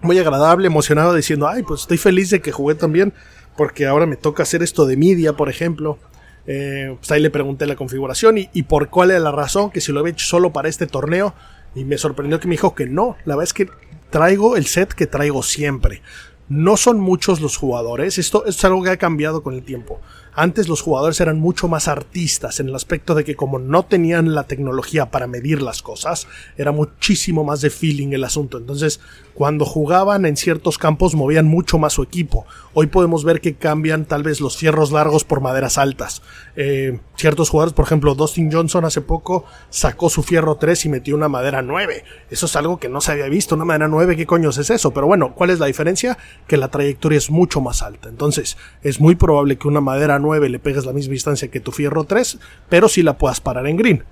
muy 0.00 0.18
agradable, 0.18 0.66
emocionado 0.66 1.14
diciendo, 1.14 1.48
ay, 1.48 1.62
pues 1.62 1.82
estoy 1.82 1.98
feliz 1.98 2.30
de 2.30 2.40
que 2.40 2.52
jugué 2.52 2.74
también 2.74 3.12
porque 3.56 3.86
ahora 3.86 4.06
me 4.06 4.16
toca 4.16 4.42
hacer 4.42 4.62
esto 4.62 4.86
de 4.86 4.96
media, 4.96 5.34
por 5.34 5.48
ejemplo. 5.48 5.98
Eh, 6.46 6.96
pues 6.98 7.10
ahí 7.12 7.20
le 7.20 7.30
pregunté 7.30 7.66
la 7.66 7.76
configuración 7.76 8.36
y, 8.38 8.50
y, 8.52 8.64
por 8.64 8.88
cuál 8.88 9.12
era 9.12 9.20
la 9.20 9.30
razón, 9.30 9.70
que 9.70 9.80
si 9.80 9.92
lo 9.92 10.00
había 10.00 10.12
hecho 10.12 10.26
solo 10.26 10.52
para 10.52 10.68
este 10.68 10.86
torneo. 10.86 11.34
Y 11.74 11.84
me 11.84 11.98
sorprendió 11.98 12.40
que 12.40 12.48
me 12.48 12.54
dijo 12.54 12.74
que 12.74 12.86
no. 12.86 13.16
La 13.24 13.36
verdad 13.36 13.44
es 13.44 13.54
que 13.54 13.68
traigo 14.10 14.56
el 14.56 14.66
set 14.66 14.92
que 14.92 15.06
traigo 15.06 15.42
siempre. 15.42 16.02
No 16.48 16.76
son 16.76 17.00
muchos 17.00 17.40
los 17.40 17.56
jugadores, 17.56 18.18
esto, 18.18 18.44
esto, 18.44 18.50
es 18.50 18.64
algo 18.64 18.82
que 18.82 18.90
ha 18.90 18.96
cambiado 18.98 19.42
con 19.42 19.54
el 19.54 19.62
tiempo. 19.62 20.00
Antes 20.34 20.68
los 20.68 20.80
jugadores 20.80 21.20
eran 21.20 21.38
mucho 21.38 21.68
más 21.68 21.88
artistas 21.88 22.58
en 22.58 22.68
el 22.68 22.74
aspecto 22.74 23.14
de 23.14 23.22
que 23.22 23.36
como 23.36 23.58
no 23.58 23.84
tenían 23.84 24.34
la 24.34 24.44
tecnología 24.44 25.10
para 25.10 25.26
medir 25.26 25.60
las 25.60 25.82
cosas, 25.82 26.26
era 26.56 26.72
muchísimo 26.72 27.44
más 27.44 27.60
de 27.60 27.68
feeling 27.68 28.12
el 28.12 28.24
asunto. 28.24 28.56
Entonces, 28.56 29.00
cuando 29.34 29.66
jugaban 29.66 30.24
en 30.24 30.36
ciertos 30.36 30.78
campos 30.78 31.14
movían 31.14 31.46
mucho 31.46 31.78
más 31.78 31.92
su 31.92 32.02
equipo. 32.02 32.46
Hoy 32.74 32.86
podemos 32.86 33.24
ver 33.24 33.40
que 33.40 33.54
cambian 33.54 34.06
tal 34.06 34.22
vez 34.22 34.40
los 34.40 34.56
fierros 34.56 34.92
largos 34.92 35.24
por 35.24 35.40
maderas 35.40 35.76
altas. 35.76 36.22
Eh, 36.56 37.00
ciertos 37.16 37.50
jugadores, 37.50 37.74
por 37.74 37.84
ejemplo, 37.84 38.14
Dustin 38.14 38.50
Johnson 38.50 38.84
hace 38.84 39.02
poco 39.02 39.44
sacó 39.68 40.08
su 40.08 40.22
fierro 40.22 40.56
3 40.56 40.86
y 40.86 40.88
metió 40.88 41.14
una 41.14 41.28
madera 41.28 41.60
9. 41.60 42.04
Eso 42.30 42.46
es 42.46 42.56
algo 42.56 42.78
que 42.78 42.88
no 42.88 43.00
se 43.00 43.12
había 43.12 43.28
visto. 43.28 43.54
Una 43.54 43.64
madera 43.64 43.88
9, 43.88 44.16
¿qué 44.16 44.26
coños 44.26 44.56
es 44.56 44.70
eso? 44.70 44.92
Pero 44.92 45.06
bueno, 45.06 45.34
¿cuál 45.34 45.50
es 45.50 45.58
la 45.58 45.66
diferencia? 45.66 46.16
Que 46.46 46.56
la 46.56 46.68
trayectoria 46.68 47.18
es 47.18 47.30
mucho 47.30 47.60
más 47.60 47.82
alta. 47.82 48.08
Entonces, 48.08 48.56
es 48.82 49.00
muy 49.00 49.14
probable 49.14 49.56
que 49.56 49.68
una 49.68 49.80
madera 49.80 50.18
9 50.22 50.48
le 50.48 50.58
pegues 50.58 50.86
la 50.86 50.92
misma 50.92 51.12
distancia 51.12 51.50
que 51.50 51.60
tu 51.60 51.72
fierro 51.72 52.04
3, 52.04 52.38
pero 52.68 52.88
si 52.88 53.02
la 53.02 53.18
puedas 53.18 53.40
parar 53.40 53.66
en 53.66 53.76
green. 53.76 54.04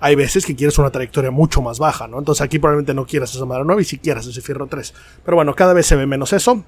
Hay 0.00 0.16
veces 0.16 0.44
que 0.44 0.56
quieres 0.56 0.76
una 0.78 0.90
trayectoria 0.90 1.30
mucho 1.30 1.62
más 1.62 1.78
baja, 1.78 2.08
¿no? 2.08 2.18
Entonces 2.18 2.42
aquí 2.42 2.58
probablemente 2.58 2.92
no 2.92 3.06
quieras 3.06 3.34
esa 3.34 3.44
madera 3.44 3.64
9 3.64 3.82
y 3.82 3.84
si 3.84 3.98
quieras 3.98 4.26
ese 4.26 4.40
fierro 4.40 4.66
3. 4.66 4.92
Pero 5.24 5.36
bueno, 5.36 5.54
cada 5.54 5.74
vez 5.74 5.86
se 5.86 5.94
ve 5.94 6.06
menos 6.06 6.32
eso. 6.32 6.64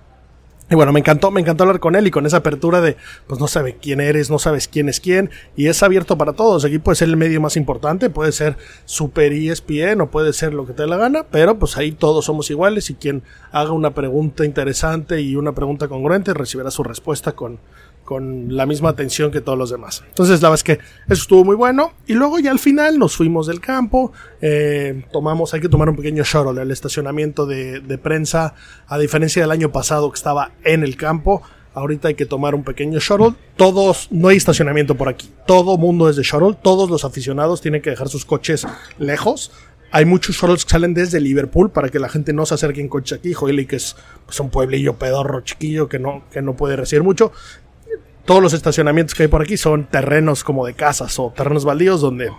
Y 0.71 0.77
bueno, 0.77 0.93
me 0.93 1.01
encantó, 1.01 1.31
me 1.31 1.43
encantó 1.43 1.65
hablar 1.65 1.79
con 1.79 1.95
él 1.95 2.07
y 2.07 2.11
con 2.11 2.25
esa 2.25 2.39
apertura 2.39 2.81
de, 2.81 2.97
pues 3.27 3.39
no 3.39 3.49
sabe 3.49 3.77
quién 3.77 4.01
eres, 4.01 4.31
no 4.31 4.39
sabes 4.39 4.67
quién 4.67 4.89
es 4.89 4.99
quién, 4.99 5.29
y 5.57 5.67
es 5.67 5.83
abierto 5.83 6.17
para 6.17 6.33
todos. 6.33 6.65
Aquí 6.65 6.79
puede 6.79 6.97
ser 6.97 7.09
el 7.09 7.19
medio 7.19 7.39
más 7.39 7.59
importante, 7.59 8.09
puede 8.09 8.33
ser 8.33 8.57
Super 8.87 9.35
ESPN 9.35 10.01
o 10.01 10.11
puede 10.11 10.33
ser 10.33 10.55
lo 10.55 10.65
que 10.65 10.73
te 10.73 10.83
dé 10.83 10.89
la 10.89 10.97
gana, 10.97 11.27
pero 11.31 11.59
pues 11.59 11.77
ahí 11.77 11.93
todos 11.93 12.25
somos 12.25 12.51
iguales 12.51 12.89
y 12.89 12.95
quien 12.95 13.23
haga 13.53 13.73
una 13.73 13.93
pregunta 13.93 14.47
interesante 14.47 15.21
y 15.21 15.37
una 15.37 15.53
pregunta 15.53 15.87
congruente 15.87 16.33
recibirá 16.33 16.71
su 16.71 16.83
respuesta 16.83 17.33
con, 17.33 17.59
con 18.05 18.55
la 18.55 18.67
misma 18.67 18.91
atención 18.91 19.31
que 19.31 19.41
todos 19.41 19.59
los 19.59 19.71
demás. 19.71 20.05
Entonces, 20.09 20.43
la 20.43 20.51
verdad 20.51 20.61
es 20.61 20.65
que 20.65 20.85
eso 21.09 21.23
estuvo 21.23 21.45
muy 21.45 21.57
bueno. 21.57 21.93
Y 22.07 22.15
luego 22.15 22.39
ya 22.39 22.51
al 22.51 22.59
final 22.59 22.99
nos 22.99 23.17
fuimos 23.17 23.47
del 23.47 23.61
campo, 23.61 24.13
eh, 24.41 25.05
tomamos, 25.13 25.55
hay 25.55 25.61
que 25.61 25.69
tomar 25.69 25.89
un 25.89 25.97
pequeño 25.97 26.23
shuttle, 26.25 26.61
el 26.61 26.71
estacionamiento 26.71 27.47
de, 27.47 27.81
de, 27.81 27.99
prensa, 27.99 28.55
a 28.87 28.99
diferencia 28.99 29.43
del 29.43 29.51
año 29.51 29.73
pasado 29.73 30.11
que 30.11 30.17
estaba 30.17 30.53
en 30.65 30.83
el 30.83 30.97
campo. 30.97 31.43
Ahorita 31.73 32.09
hay 32.09 32.15
que 32.15 32.27
tomar 32.27 32.55
un 32.55 32.63
pequeño 32.63 33.01
shuttle. 33.01 33.35
Todos, 33.57 34.09
no 34.13 34.29
hay 34.29 34.37
estacionamiento 34.37 34.95
por 34.95 35.09
aquí. 35.09 35.31
Todo 35.47 35.77
mundo 35.77 36.09
es 36.09 36.17
de 36.17 36.23
shuttle. 36.23 36.57
Todos 36.63 36.89
los 36.89 37.05
aficionados 37.05 37.61
tienen 37.61 37.83
que 37.83 37.91
dejar 37.91 38.09
sus 38.09 38.25
coches 38.25 38.65
lejos. 38.99 39.51
Hay 39.91 40.07
muchos 40.07 40.35
shuttles 40.35 40.65
que 40.65 40.73
salen 40.73 40.93
desde 40.93 41.21
Liverpool 41.21 41.71
para 41.71 41.89
que 41.89 42.01
la 42.01 42.09
gente 42.09 42.33
no 42.33 42.47
se 42.47 42.55
acerque 42.55 42.81
en 42.81 42.89
coche 42.89 43.15
aquí. 43.15 43.33
Joely, 43.33 43.65
que 43.67 43.77
es 43.77 43.95
pues, 44.27 44.41
un 44.41 44.51
pueblillo 44.51 44.95
pedorro 44.99 45.43
chiquillo 45.43 45.89
que 45.89 46.01
no, 46.01 46.25
que 46.33 46.43
no 46.43 46.57
puede 46.57 46.75
recibir 46.75 47.05
mucho 47.05 47.31
todos 48.25 48.43
los 48.43 48.53
estacionamientos 48.53 49.15
que 49.15 49.25
hay 49.25 49.29
por 49.29 49.43
aquí 49.43 49.57
son 49.57 49.85
terrenos 49.85 50.45
como 50.45 50.67
de 50.67 50.75
casas 50.75 51.19
o 51.19 51.33
terrenos 51.35 51.65
baldíos 51.65 52.01
donde 52.01 52.31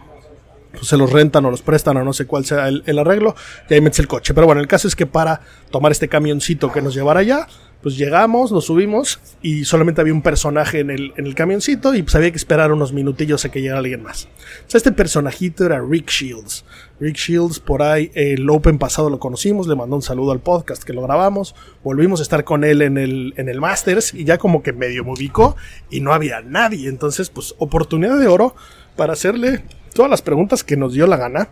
pues, 0.75 0.87
se 0.87 0.97
los 0.97 1.11
rentan 1.11 1.45
o 1.45 1.51
los 1.51 1.61
prestan 1.61 1.97
o 1.97 2.03
no 2.03 2.13
sé 2.13 2.25
cuál 2.25 2.45
sea 2.45 2.67
el, 2.67 2.99
arreglo 2.99 3.35
y 3.69 3.73
ahí 3.73 3.81
metes 3.81 3.99
el 3.99 4.07
coche. 4.07 4.33
Pero 4.33 4.45
bueno, 4.45 4.61
el 4.61 4.67
caso 4.67 4.87
es 4.87 4.95
que 4.95 5.05
para 5.05 5.41
tomar 5.71 5.91
este 5.91 6.07
camioncito 6.07 6.71
que 6.71 6.81
nos 6.81 6.93
llevara 6.93 7.21
allá, 7.21 7.47
pues 7.85 7.97
llegamos, 7.97 8.51
nos 8.51 8.65
subimos 8.65 9.19
y 9.43 9.65
solamente 9.65 10.01
había 10.01 10.13
un 10.13 10.23
personaje 10.23 10.79
en 10.79 10.89
el, 10.89 11.13
en 11.17 11.27
el 11.27 11.35
camioncito 11.35 11.93
y 11.93 12.01
pues 12.01 12.15
había 12.15 12.31
que 12.31 12.37
esperar 12.37 12.71
unos 12.71 12.93
minutillos 12.93 13.45
a 13.45 13.49
que 13.49 13.61
llegara 13.61 13.79
alguien 13.79 14.01
más. 14.01 14.27
Este 14.73 14.91
personajito 14.91 15.65
era 15.65 15.79
Rick 15.79 16.09
Shields. 16.09 16.65
Rick 16.99 17.15
Shields, 17.15 17.59
por 17.59 17.83
ahí 17.83 18.09
el 18.15 18.49
Open 18.49 18.79
pasado 18.79 19.11
lo 19.11 19.19
conocimos, 19.19 19.67
le 19.67 19.75
mandó 19.75 19.97
un 19.97 20.01
saludo 20.01 20.31
al 20.31 20.39
podcast 20.39 20.83
que 20.83 20.93
lo 20.93 21.03
grabamos, 21.03 21.53
volvimos 21.83 22.21
a 22.21 22.23
estar 22.23 22.43
con 22.43 22.63
él 22.63 22.81
en 22.81 22.97
el, 22.97 23.35
en 23.37 23.49
el 23.49 23.61
Masters 23.61 24.15
y 24.15 24.23
ya 24.23 24.39
como 24.39 24.63
que 24.63 24.73
medio 24.73 25.03
me 25.03 25.11
ubicó 25.11 25.55
y 25.91 25.99
no 25.99 26.11
había 26.11 26.41
nadie. 26.41 26.89
Entonces, 26.89 27.29
pues 27.29 27.53
oportunidad 27.59 28.17
de 28.17 28.27
oro 28.27 28.55
para 28.95 29.13
hacerle 29.13 29.63
todas 29.95 30.11
las 30.11 30.21
preguntas 30.21 30.63
que 30.63 30.77
nos 30.77 30.93
dio 30.93 31.07
la 31.07 31.17
gana. 31.17 31.49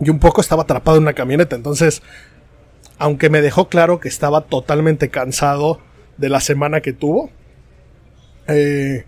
Y 0.00 0.10
un 0.10 0.18
poco 0.18 0.40
estaba 0.40 0.62
atrapado 0.62 0.96
en 0.96 1.02
una 1.04 1.12
camioneta, 1.12 1.54
entonces 1.54 2.02
aunque 2.98 3.30
me 3.30 3.40
dejó 3.40 3.68
claro 3.68 4.00
que 4.00 4.08
estaba 4.08 4.42
totalmente 4.42 5.08
cansado 5.08 5.80
de 6.16 6.28
la 6.28 6.40
semana 6.40 6.80
que 6.80 6.92
tuvo, 6.92 7.30
eh, 8.48 9.04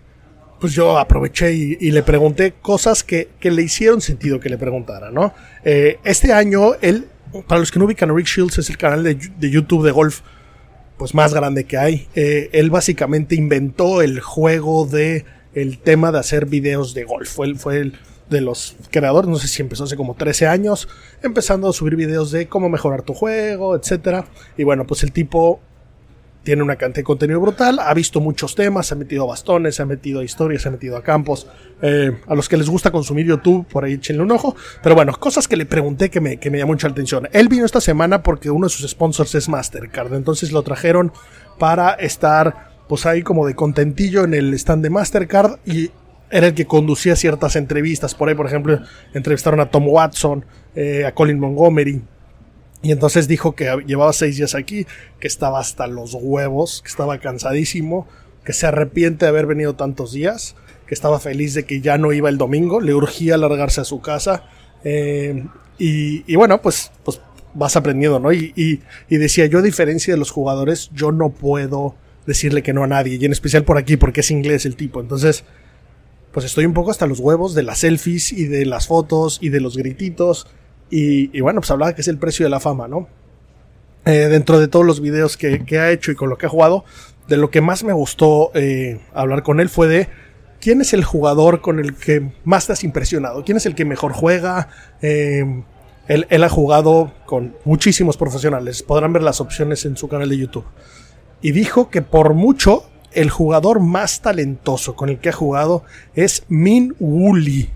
pues 0.59 0.73
yo 0.73 0.97
aproveché 0.97 1.53
y, 1.53 1.91
le 1.91 2.03
pregunté 2.03 2.53
cosas 2.61 3.03
que, 3.03 3.29
que, 3.39 3.51
le 3.51 3.63
hicieron 3.63 3.99
sentido 3.99 4.39
que 4.39 4.49
le 4.49 4.57
preguntara, 4.57 5.11
¿no? 5.11 5.33
Eh, 5.65 5.97
este 6.03 6.31
año, 6.31 6.75
él, 6.81 7.07
para 7.47 7.59
los 7.59 7.71
que 7.71 7.79
no 7.79 7.85
ubican, 7.85 8.15
Rick 8.15 8.27
Shields 8.27 8.59
es 8.59 8.69
el 8.69 8.77
canal 8.77 9.03
de, 9.03 9.15
de 9.15 9.49
YouTube 9.49 9.83
de 9.83 9.91
golf 9.91 10.21
pues 10.97 11.15
más 11.15 11.33
grande 11.33 11.63
que 11.63 11.77
hay. 11.77 12.07
Eh, 12.13 12.49
él 12.53 12.69
básicamente 12.69 13.33
inventó 13.33 14.03
el 14.03 14.19
juego 14.19 14.85
de 14.85 15.25
el 15.53 15.79
tema 15.79 16.11
de 16.11 16.19
hacer 16.19 16.45
videos 16.45 16.93
de 16.93 17.03
golf. 17.03 17.29
Fue, 17.29 17.55
fue 17.55 17.77
el 17.79 17.93
de 18.29 18.41
los 18.41 18.75
creadores, 18.89 19.29
no 19.29 19.37
sé 19.37 19.47
si 19.47 19.61
empezó 19.61 19.83
hace 19.83 19.97
como 19.97 20.15
13 20.15 20.47
años, 20.47 20.87
empezando 21.21 21.67
a 21.69 21.73
subir 21.73 21.97
videos 21.97 22.31
de 22.31 22.47
cómo 22.47 22.69
mejorar 22.69 23.03
tu 23.03 23.13
juego, 23.13 23.75
etcétera. 23.75 24.25
Y 24.57 24.63
bueno, 24.63 24.87
pues 24.87 25.03
el 25.03 25.11
tipo 25.11 25.59
tiene 26.43 26.63
una 26.63 26.75
cantidad 26.75 27.01
de 27.01 27.03
contenido 27.03 27.39
brutal, 27.39 27.77
ha 27.79 27.93
visto 27.93 28.19
muchos 28.19 28.55
temas, 28.55 28.91
ha 28.91 28.95
metido 28.95 29.27
bastones, 29.27 29.79
ha 29.79 29.85
metido 29.85 30.23
historias, 30.23 30.65
ha 30.65 30.71
metido 30.71 30.97
a 30.97 31.03
campos. 31.03 31.47
Eh, 31.81 32.17
a 32.25 32.33
los 32.33 32.49
que 32.49 32.57
les 32.57 32.69
gusta 32.69 32.89
consumir 32.89 33.27
YouTube, 33.27 33.67
por 33.67 33.83
ahí 33.83 33.93
échenle 33.93 34.23
un 34.23 34.31
ojo. 34.31 34.55
Pero 34.81 34.95
bueno, 34.95 35.13
cosas 35.13 35.47
que 35.47 35.57
le 35.57 35.65
pregunté 35.65 36.09
que 36.09 36.21
me, 36.21 36.37
que 36.37 36.49
me 36.49 36.57
llamó 36.57 36.71
mucha 36.71 36.87
atención. 36.87 37.27
Él 37.33 37.47
vino 37.47 37.65
esta 37.65 37.81
semana 37.81 38.23
porque 38.23 38.49
uno 38.49 38.67
de 38.67 38.71
sus 38.71 38.89
sponsors 38.89 39.35
es 39.35 39.49
Mastercard, 39.49 40.13
entonces 40.13 40.51
lo 40.51 40.63
trajeron 40.63 41.11
para 41.59 41.91
estar 41.91 42.70
pues 42.91 43.05
ahí 43.05 43.23
como 43.23 43.47
de 43.47 43.55
contentillo 43.55 44.25
en 44.25 44.33
el 44.33 44.53
stand 44.53 44.83
de 44.83 44.89
Mastercard 44.89 45.59
y 45.65 45.91
era 46.29 46.47
el 46.47 46.53
que 46.53 46.65
conducía 46.65 47.15
ciertas 47.15 47.55
entrevistas. 47.55 48.15
Por 48.15 48.27
ahí, 48.27 48.35
por 48.35 48.47
ejemplo, 48.47 48.81
entrevistaron 49.13 49.61
a 49.61 49.71
Tom 49.71 49.87
Watson, 49.87 50.43
eh, 50.75 51.05
a 51.05 51.13
Colin 51.13 51.39
Montgomery. 51.39 52.01
Y 52.81 52.91
entonces 52.91 53.29
dijo 53.29 53.55
que 53.55 53.73
llevaba 53.87 54.11
seis 54.11 54.35
días 54.35 54.55
aquí, 54.55 54.87
que 55.21 55.27
estaba 55.29 55.61
hasta 55.61 55.87
los 55.87 56.15
huevos, 56.19 56.81
que 56.81 56.89
estaba 56.89 57.17
cansadísimo, 57.19 58.09
que 58.43 58.51
se 58.51 58.67
arrepiente 58.67 59.23
de 59.23 59.29
haber 59.29 59.45
venido 59.45 59.73
tantos 59.75 60.11
días, 60.11 60.57
que 60.85 60.93
estaba 60.93 61.21
feliz 61.21 61.53
de 61.53 61.63
que 61.63 61.79
ya 61.79 61.97
no 61.97 62.11
iba 62.11 62.27
el 62.27 62.37
domingo, 62.37 62.81
le 62.81 62.93
urgía 62.93 63.37
largarse 63.37 63.79
a 63.79 63.85
su 63.85 64.01
casa. 64.01 64.43
Eh, 64.83 65.45
y, 65.77 66.35
bueno, 66.35 66.61
pues, 66.61 66.91
pues 67.05 67.21
vas 67.53 67.77
aprendiendo, 67.77 68.19
¿no? 68.19 68.33
Y 68.33 68.81
decía, 69.07 69.45
yo 69.45 69.59
a 69.59 69.61
diferencia 69.61 70.13
de 70.13 70.19
los 70.19 70.29
jugadores, 70.29 70.89
yo 70.93 71.13
no 71.13 71.29
puedo 71.29 71.95
decirle 72.25 72.63
que 72.63 72.73
no 72.73 72.83
a 72.83 72.87
nadie, 72.87 73.17
y 73.19 73.25
en 73.25 73.31
especial 73.31 73.63
por 73.63 73.77
aquí, 73.77 73.97
porque 73.97 74.21
es 74.21 74.31
inglés 74.31 74.65
el 74.65 74.75
tipo. 74.75 75.01
Entonces, 75.01 75.43
pues 76.31 76.45
estoy 76.45 76.65
un 76.65 76.73
poco 76.73 76.91
hasta 76.91 77.07
los 77.07 77.19
huevos 77.19 77.55
de 77.55 77.63
las 77.63 77.79
selfies 77.79 78.31
y 78.31 78.45
de 78.45 78.65
las 78.65 78.87
fotos 78.87 79.39
y 79.41 79.49
de 79.49 79.61
los 79.61 79.77
grititos. 79.77 80.47
Y, 80.89 81.35
y, 81.35 81.41
bueno, 81.41 81.61
pues 81.61 81.71
hablaba 81.71 81.93
que 81.95 82.01
es 82.01 82.07
el 82.07 82.17
precio 82.17 82.45
de 82.45 82.49
la 82.49 82.59
fama, 82.59 82.87
¿no? 82.87 83.07
eh, 84.05 84.27
dentro 84.29 84.59
de 84.59 84.67
todos 84.67 84.85
los 84.85 84.99
videos 84.99 85.37
que, 85.37 85.63
ha 85.79 85.91
hecho 85.91 86.11
y 86.11 86.15
con 86.15 86.29
lo 86.29 86.37
que 86.37 86.45
ha 86.45 86.49
jugado, 86.49 86.83
de 87.27 87.37
lo 87.37 87.51
que 87.51 87.61
más 87.61 87.83
me 87.83 87.93
gustó 87.93 88.51
eh, 88.53 88.99
hablar 89.13 89.43
con 89.43 89.59
él 89.59 89.69
fue 89.69 89.87
de 89.87 90.09
quién 90.59 90.81
es 90.81 90.93
el 90.93 91.03
jugador 91.03 91.61
con 91.61 91.79
el 91.79 91.95
que 91.95 92.31
más 92.43 92.67
te 92.67 92.73
has 92.73 92.83
impresionado, 92.83 93.43
quién 93.43 93.57
es 93.57 93.65
el 93.65 93.75
que 93.75 93.85
mejor 93.85 94.13
juega. 94.13 94.69
Eh, 95.01 95.63
él, 96.07 96.27
él, 96.29 96.43
ha 96.43 96.49
jugado 96.49 97.13
con 97.25 97.55
muchísimos 97.63 98.17
profesionales, 98.17 98.83
podrán 98.83 99.13
ver 99.13 99.23
las 99.23 99.39
opciones 99.39 99.85
en 99.85 99.95
su 99.95 100.07
canal 100.07 100.29
de 100.29 100.37
YouTube. 100.37 100.65
Y 101.41 101.51
dijo 101.51 101.89
que 101.89 102.01
por 102.01 102.33
mucho 102.33 102.85
el 103.11 103.29
jugador 103.29 103.79
más 103.79 104.21
talentoso 104.21 104.95
con 104.95 105.09
el 105.09 105.19
que 105.19 105.29
ha 105.29 105.33
jugado 105.33 105.83
es 106.15 106.45
Min 106.47 106.95
Wooly. 106.99 107.69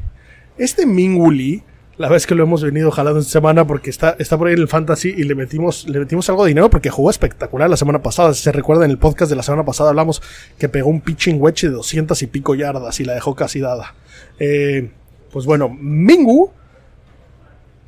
Este 0.57 0.85
Min 0.85 1.15
Wooly 1.19 1.63
la 1.97 2.09
vez 2.09 2.27
que 2.27 2.35
lo 2.35 2.43
hemos 2.43 2.61
venido 2.61 2.91
jalando 2.91 3.19
esta 3.19 3.31
semana 3.31 3.65
porque 3.65 3.89
está, 3.89 4.15
está 4.19 4.37
por 4.37 4.47
ahí 4.47 4.53
en 4.53 4.59
el 4.59 4.67
fantasy 4.67 5.13
y 5.15 5.23
le 5.23 5.33
metimos, 5.33 5.87
le 5.87 5.99
metimos 5.99 6.27
algo 6.29 6.43
de 6.43 6.49
dinero 6.49 6.69
porque 6.69 6.89
jugó 6.89 7.09
espectacular 7.09 7.69
la 7.69 7.77
semana 7.77 8.01
pasada. 8.01 8.33
Si 8.33 8.43
se 8.43 8.51
recuerda 8.51 8.85
en 8.85 8.91
el 8.91 8.97
podcast 8.97 9.29
de 9.29 9.37
la 9.37 9.43
semana 9.43 9.63
pasada 9.63 9.89
hablamos 9.89 10.21
que 10.57 10.67
pegó 10.67 10.89
un 10.89 11.01
pitching 11.01 11.41
wedge 11.41 11.67
de 11.67 11.69
200 11.69 12.21
y 12.21 12.27
pico 12.27 12.55
yardas 12.55 12.99
y 12.99 13.05
la 13.05 13.13
dejó 13.13 13.35
casi 13.35 13.61
dada. 13.61 13.95
Eh, 14.39 14.91
pues 15.31 15.45
bueno, 15.45 15.69
Mingu 15.69 16.51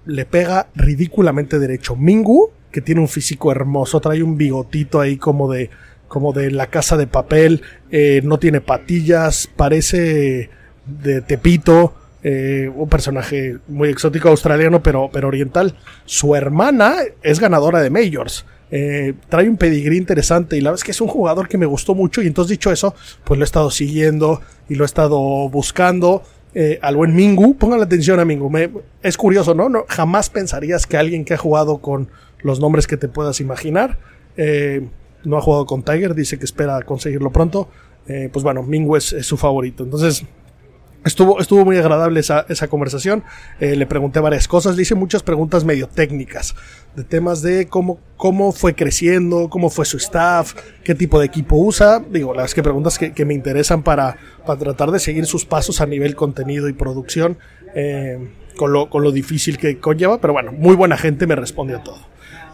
le 0.08 0.26
pega 0.26 0.68
ridículamente 0.76 1.60
derecho. 1.60 1.96
Mingu, 1.96 2.52
que 2.72 2.82
tiene 2.82 3.02
un 3.02 3.08
físico 3.08 3.52
hermoso, 3.52 4.00
trae 4.00 4.24
un 4.24 4.38
bigotito 4.38 5.00
ahí 5.00 5.18
como 5.18 5.52
de, 5.52 5.70
como 6.08 6.34
de 6.34 6.52
la 6.52 6.68
casa 6.68 6.98
de 6.98 7.08
papel, 7.08 7.62
eh, 7.92 8.22
no 8.24 8.40
tiene 8.40 8.62
patillas, 8.62 9.50
parece 9.56 10.50
de 10.86 11.22
Tepito 11.22 11.94
eh, 12.24 12.70
un 12.76 12.90
personaje 12.90 13.58
muy 13.68 13.90
exótico 13.90 14.30
australiano, 14.30 14.82
pero, 14.82 15.10
pero 15.14 15.28
oriental. 15.28 15.76
Su 16.06 16.36
hermana 16.36 16.96
es 17.22 17.40
ganadora 17.40 17.80
de 17.80 17.90
Majors. 17.90 18.46
Eh, 18.70 19.14
trae 19.30 19.48
un 19.48 19.56
pedigrí 19.56 19.96
interesante 19.96 20.58
y 20.58 20.62
la 20.62 20.72
verdad 20.72 20.82
es 20.82 20.84
que 20.84 20.92
es 20.92 21.00
un 21.00 21.08
jugador 21.08 21.48
que 21.48 21.58
me 21.58 21.66
gustó 21.66 21.96
mucho 21.96 22.22
y 22.22 22.28
entonces 22.28 22.50
dicho 22.50 22.70
eso, 22.70 22.94
pues 23.24 23.38
lo 23.38 23.44
he 23.44 23.46
estado 23.46 23.72
siguiendo 23.72 24.42
y 24.68 24.76
lo 24.76 24.84
he 24.84 24.86
estado 24.86 25.20
buscando. 25.48 26.24
Eh, 26.54 26.80
al 26.82 26.96
buen 26.96 27.16
Mingu, 27.16 27.56
pongan 27.58 27.80
la 27.80 27.86
atención 27.86 28.20
a 28.20 28.26
Mingu, 28.26 28.52
es 29.04 29.18
curioso, 29.18 29.54
¿no? 29.54 29.70
¿no? 29.70 29.86
Jamás 29.88 30.30
pensarías 30.30 30.88
que 30.88 30.98
alguien 30.98 31.26
que 31.26 31.34
ha 31.34 31.38
jugado 31.38 31.80
con 31.80 32.10
los 32.42 32.60
nombres 32.60 32.88
que 32.88 32.98
te 32.98 33.08
puedas 33.08 33.40
imaginar, 33.40 34.00
no 35.24 35.38
ha 35.38 35.42
jugado 35.42 35.66
con 35.66 35.84
Tiger, 35.84 36.16
dice 36.16 36.38
que 36.38 36.46
espera 36.46 36.82
conseguirlo 36.84 37.32
pronto, 37.32 37.70
pues 38.06 38.44
bueno, 38.44 38.64
Mingu 38.64 38.96
es 38.96 39.16
su 39.22 39.38
favorito. 39.38 39.84
Entonces, 39.84 40.24
Estuvo, 41.06 41.40
estuvo 41.40 41.64
muy 41.64 41.78
agradable 41.78 42.20
esa, 42.20 42.46
esa 42.50 42.68
conversación. 42.68 43.24
Eh, 43.60 43.76
le 43.76 43.86
pregunté 43.86 44.20
varias 44.20 44.48
cosas, 44.48 44.76
le 44.76 44.82
hice 44.82 44.96
muchas 44.96 45.24
preguntas 45.24 45.64
medio 45.64 45.88
técnicas, 45.88 46.56
de 46.96 47.04
temas 47.04 47.42
de 47.42 47.68
cómo, 47.68 48.00
cómo 48.18 48.52
fue 48.52 48.76
creciendo, 48.76 49.50
cómo 49.50 49.70
fue 49.70 49.86
su 49.86 49.98
staff, 49.98 50.56
qué 50.84 50.96
tipo 50.96 51.20
de 51.20 51.28
equipo 51.28 51.56
usa. 51.56 52.04
Digo, 52.12 52.34
las 52.34 52.54
que 52.54 52.64
preguntas 52.64 52.98
que, 52.98 53.26
me 53.26 53.34
interesan 53.34 53.84
para, 53.84 54.18
para, 54.46 54.60
tratar 54.60 54.92
de 54.92 55.00
seguir 55.00 55.26
sus 55.28 55.46
pasos 55.46 55.82
a 55.82 55.86
nivel 55.86 56.16
contenido 56.16 56.68
y 56.68 56.74
producción, 56.74 57.38
eh, 57.74 58.28
con, 58.58 58.74
lo, 58.74 58.90
con 58.90 59.04
lo 59.04 59.12
difícil 59.12 59.58
que 59.58 59.80
conlleva. 59.80 60.20
Pero 60.20 60.34
bueno, 60.34 60.52
muy 60.52 60.76
buena 60.76 60.98
gente 60.98 61.26
me 61.26 61.36
respondió 61.36 61.80
todo. 61.82 62.00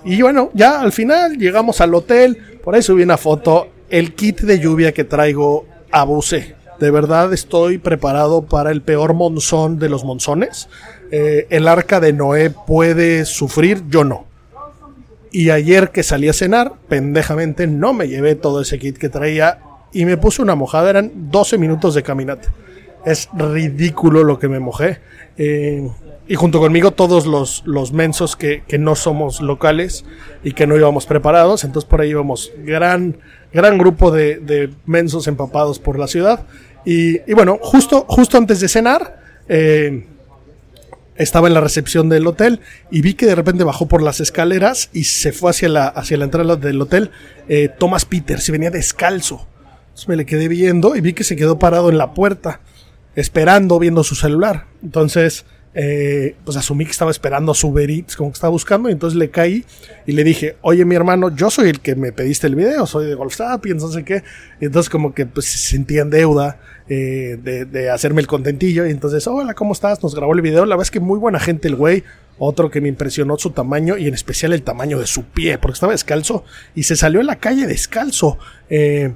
Y 0.05 0.21
bueno, 0.21 0.51
ya 0.53 0.81
al 0.81 0.91
final 0.91 1.37
llegamos 1.37 1.79
al 1.81 1.95
hotel, 1.95 2.59
por 2.63 2.75
ahí 2.75 2.81
subí 2.81 3.03
una 3.03 3.17
foto, 3.17 3.69
el 3.89 4.13
kit 4.13 4.41
de 4.41 4.59
lluvia 4.59 4.91
que 4.91 5.05
traigo 5.05 5.65
abusé 5.91 6.55
de 6.83 6.91
verdad 6.91 7.31
estoy 7.31 7.77
preparado 7.77 8.41
para 8.41 8.69
el 8.69 8.81
peor 8.81 9.13
monzón 9.13 9.79
de 9.79 9.87
los 9.87 10.03
monzones. 10.03 10.67
Eh, 11.11 11.47
el 11.49 11.69
arca 11.69 12.01
de 12.01 12.11
Noé 12.11 12.49
puede 12.49 13.23
sufrir, 13.23 13.83
yo 13.87 14.03
no. 14.03 14.25
Y 15.31 15.49
ayer 15.49 15.91
que 15.91 16.03
salí 16.03 16.27
a 16.27 16.33
cenar, 16.33 16.73
pendejamente 16.89 17.67
no 17.67 17.93
me 17.93 18.09
llevé 18.09 18.35
todo 18.35 18.59
ese 18.59 18.79
kit 18.79 18.97
que 18.97 19.07
traía 19.07 19.59
y 19.93 20.03
me 20.03 20.17
puse 20.17 20.41
una 20.41 20.55
mojada. 20.55 20.89
Eran 20.89 21.31
12 21.31 21.57
minutos 21.57 21.95
de 21.95 22.03
caminata. 22.03 22.49
Es 23.05 23.29
ridículo 23.33 24.25
lo 24.25 24.37
que 24.37 24.49
me 24.49 24.59
mojé. 24.59 24.99
Eh, 25.37 25.89
y 26.27 26.35
junto 26.35 26.59
conmigo 26.59 26.91
todos 26.91 27.25
los, 27.25 27.63
los 27.65 27.93
mensos 27.93 28.35
que, 28.35 28.63
que, 28.67 28.77
no 28.77 28.95
somos 28.95 29.41
locales 29.41 30.03
y 30.43 30.51
que 30.51 30.67
no 30.67 30.75
íbamos 30.75 31.05
preparados. 31.05 31.63
Entonces 31.63 31.89
por 31.89 32.01
ahí 32.01 32.09
íbamos 32.09 32.51
gran, 32.57 33.17
gran 33.53 33.77
grupo 33.77 34.11
de, 34.11 34.37
de 34.37 34.69
mensos 34.85 35.27
empapados 35.27 35.79
por 35.79 35.97
la 35.97 36.07
ciudad. 36.07 36.45
Y, 36.85 37.21
y, 37.29 37.33
bueno, 37.33 37.59
justo, 37.61 38.05
justo 38.07 38.37
antes 38.37 38.59
de 38.59 38.67
cenar, 38.67 39.21
eh, 39.47 40.05
estaba 41.15 41.47
en 41.47 41.53
la 41.53 41.61
recepción 41.61 42.09
del 42.09 42.25
hotel 42.25 42.59
y 42.89 43.01
vi 43.01 43.13
que 43.13 43.25
de 43.25 43.35
repente 43.35 43.63
bajó 43.63 43.87
por 43.87 44.01
las 44.01 44.19
escaleras 44.19 44.89
y 44.93 45.03
se 45.03 45.31
fue 45.31 45.51
hacia 45.51 45.69
la, 45.69 45.87
hacia 45.87 46.17
la 46.17 46.25
entrada 46.25 46.55
del 46.55 46.81
hotel 46.81 47.11
eh, 47.47 47.69
Thomas 47.77 48.05
Peters 48.05 48.47
y 48.49 48.51
venía 48.51 48.71
descalzo. 48.71 49.47
Me 50.07 50.15
le 50.15 50.25
quedé 50.25 50.47
viendo 50.47 50.95
y 50.95 51.01
vi 51.01 51.13
que 51.13 51.23
se 51.23 51.35
quedó 51.35 51.59
parado 51.59 51.89
en 51.89 51.99
la 51.99 52.13
puerta, 52.15 52.61
esperando, 53.15 53.77
viendo 53.77 54.03
su 54.03 54.15
celular. 54.15 54.65
Entonces 54.81 55.45
eh, 55.75 56.35
pues 56.45 56.55
asumí 56.55 56.85
que 56.85 56.91
estaba 56.91 57.09
esperando 57.09 57.53
su 57.53 57.69
Uber 57.69 57.89
como 58.15 58.29
que 58.29 58.35
estaba 58.35 58.51
buscando, 58.51 58.89
y 58.89 58.91
entonces 58.91 59.17
le 59.17 59.29
caí 59.29 59.65
y 60.05 60.11
le 60.11 60.23
dije, 60.23 60.57
oye 60.61 60.85
mi 60.85 60.95
hermano, 60.95 61.35
yo 61.35 61.49
soy 61.49 61.69
el 61.69 61.79
que 61.79 61.95
me 61.95 62.11
pediste 62.11 62.47
el 62.47 62.55
video, 62.55 62.85
soy 62.85 63.07
de 63.07 63.15
Golf 63.15 63.35
Sapiens, 63.35 63.83
no 63.83 64.05
qué, 64.05 64.23
y 64.61 64.65
entonces 64.65 64.89
como 64.89 65.13
que 65.13 65.25
pues 65.25 65.47
se 65.47 65.57
sentía 65.57 66.03
en 66.03 66.09
deuda 66.09 66.59
eh, 66.87 67.37
de, 67.41 67.89
hacerme 67.89 68.21
el 68.21 68.27
contentillo, 68.27 68.85
y 68.85 68.91
entonces, 68.91 69.25
hola, 69.27 69.53
¿cómo 69.53 69.73
estás? 69.73 70.03
Nos 70.03 70.13
grabó 70.13 70.33
el 70.33 70.41
video, 70.41 70.65
la 70.65 70.75
verdad 70.75 70.87
es 70.87 70.91
que 70.91 70.99
muy 70.99 71.17
buena 71.19 71.39
gente 71.39 71.67
el 71.67 71.75
güey, 71.75 72.03
otro 72.37 72.69
que 72.69 72.81
me 72.81 72.89
impresionó 72.89 73.37
su 73.37 73.51
tamaño 73.51 73.97
y 73.97 74.07
en 74.07 74.13
especial 74.13 74.53
el 74.53 74.63
tamaño 74.63 74.99
de 74.99 75.07
su 75.07 75.23
pie, 75.23 75.57
porque 75.57 75.73
estaba 75.73 75.93
descalzo 75.93 76.43
y 76.75 76.83
se 76.83 76.95
salió 76.95 77.19
en 77.19 77.27
la 77.27 77.37
calle 77.37 77.67
descalzo. 77.67 78.37
Eh, 78.69 79.13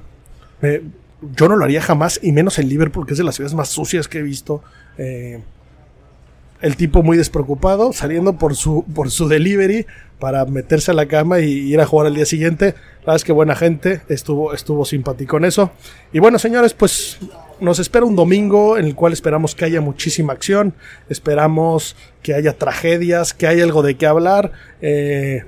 yo 1.36 1.48
no 1.48 1.56
lo 1.56 1.64
haría 1.64 1.82
jamás, 1.82 2.20
y 2.22 2.32
menos 2.32 2.58
en 2.58 2.68
Liverpool, 2.68 3.06
que 3.06 3.14
es 3.14 3.18
de 3.18 3.24
las 3.24 3.34
ciudades 3.34 3.54
más 3.54 3.68
sucias 3.68 4.08
que 4.08 4.18
he 4.18 4.22
visto. 4.22 4.62
Eh, 4.96 5.40
el 6.60 6.76
tipo 6.76 7.02
muy 7.02 7.16
despreocupado, 7.16 7.92
saliendo 7.92 8.34
por 8.34 8.56
su, 8.56 8.84
por 8.94 9.10
su 9.10 9.28
delivery 9.28 9.86
para 10.18 10.44
meterse 10.44 10.90
a 10.90 10.94
la 10.94 11.06
cama 11.06 11.40
y 11.40 11.50
ir 11.50 11.80
a 11.80 11.86
jugar 11.86 12.08
al 12.08 12.14
día 12.14 12.26
siguiente. 12.26 12.74
La 13.00 13.12
verdad 13.12 13.16
es 13.16 13.24
que 13.24 13.32
buena 13.32 13.54
gente, 13.54 14.00
estuvo, 14.08 14.52
estuvo 14.52 14.84
simpático 14.84 15.36
en 15.36 15.44
eso. 15.44 15.70
Y 16.12 16.18
bueno, 16.18 16.38
señores, 16.38 16.74
pues 16.74 17.18
nos 17.60 17.78
espera 17.78 18.04
un 18.04 18.16
domingo 18.16 18.76
en 18.76 18.86
el 18.86 18.94
cual 18.94 19.12
esperamos 19.12 19.54
que 19.54 19.64
haya 19.64 19.80
muchísima 19.80 20.32
acción, 20.32 20.74
esperamos 21.08 21.96
que 22.22 22.34
haya 22.34 22.56
tragedias, 22.56 23.34
que 23.34 23.46
haya 23.46 23.64
algo 23.64 23.82
de 23.82 23.96
qué 23.96 24.06
hablar. 24.06 24.52
Eh, 24.80 25.44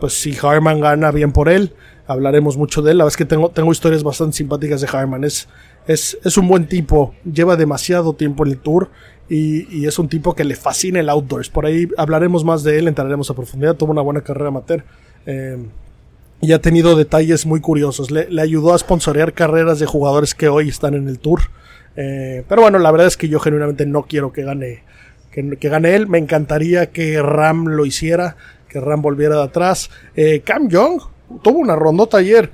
pues 0.00 0.14
si 0.14 0.36
Harman 0.40 0.80
gana, 0.80 1.10
bien 1.10 1.32
por 1.32 1.48
él. 1.48 1.74
Hablaremos 2.06 2.56
mucho 2.56 2.80
de 2.80 2.92
él. 2.92 2.98
La 2.98 3.04
verdad 3.04 3.14
es 3.14 3.18
que 3.18 3.26
tengo, 3.26 3.50
tengo 3.50 3.70
historias 3.70 4.02
bastante 4.02 4.36
simpáticas 4.36 4.80
de 4.80 4.88
Harman. 4.90 5.24
Es, 5.88 6.18
es 6.22 6.36
un 6.36 6.46
buen 6.46 6.68
tipo. 6.68 7.14
Lleva 7.24 7.56
demasiado 7.56 8.12
tiempo 8.12 8.44
en 8.44 8.52
el 8.52 8.58
tour 8.58 8.90
y, 9.28 9.86
es 9.86 9.98
un 9.98 10.08
tipo 10.08 10.34
que 10.34 10.44
le 10.44 10.54
fascina 10.54 11.00
el 11.00 11.08
outdoors. 11.08 11.50
Por 11.50 11.66
ahí 11.66 11.88
hablaremos 11.96 12.44
más 12.44 12.62
de 12.62 12.78
él, 12.78 12.88
entraremos 12.88 13.30
a 13.30 13.34
profundidad. 13.34 13.74
Tuvo 13.74 13.92
una 13.92 14.02
buena 14.02 14.22
carrera 14.22 14.48
amateur. 14.48 14.84
Eh, 15.26 15.58
y 16.40 16.52
ha 16.52 16.60
tenido 16.60 16.94
detalles 16.94 17.46
muy 17.46 17.60
curiosos. 17.60 18.10
Le, 18.10 18.28
ayudó 18.40 18.74
a 18.74 18.78
sponsorear 18.78 19.32
carreras 19.32 19.78
de 19.78 19.86
jugadores 19.86 20.34
que 20.34 20.48
hoy 20.48 20.68
están 20.68 20.94
en 20.94 21.08
el 21.08 21.18
tour. 21.18 21.40
Eh, 21.96 22.44
pero 22.48 22.62
bueno, 22.62 22.78
la 22.78 22.90
verdad 22.90 23.06
es 23.06 23.16
que 23.16 23.28
yo 23.28 23.40
genuinamente 23.40 23.84
no 23.86 24.04
quiero 24.04 24.32
que 24.32 24.44
gane, 24.44 24.84
que, 25.32 25.56
que, 25.56 25.68
gane 25.68 25.94
él. 25.94 26.06
Me 26.06 26.18
encantaría 26.18 26.90
que 26.90 27.20
Ram 27.20 27.66
lo 27.66 27.86
hiciera, 27.86 28.36
que 28.68 28.78
Ram 28.78 29.02
volviera 29.02 29.36
de 29.36 29.42
atrás. 29.42 29.90
Eh, 30.16 30.42
Cam 30.44 30.68
Young 30.68 31.00
tuvo 31.42 31.58
una 31.58 31.76
rondota 31.76 32.18
ayer. 32.18 32.50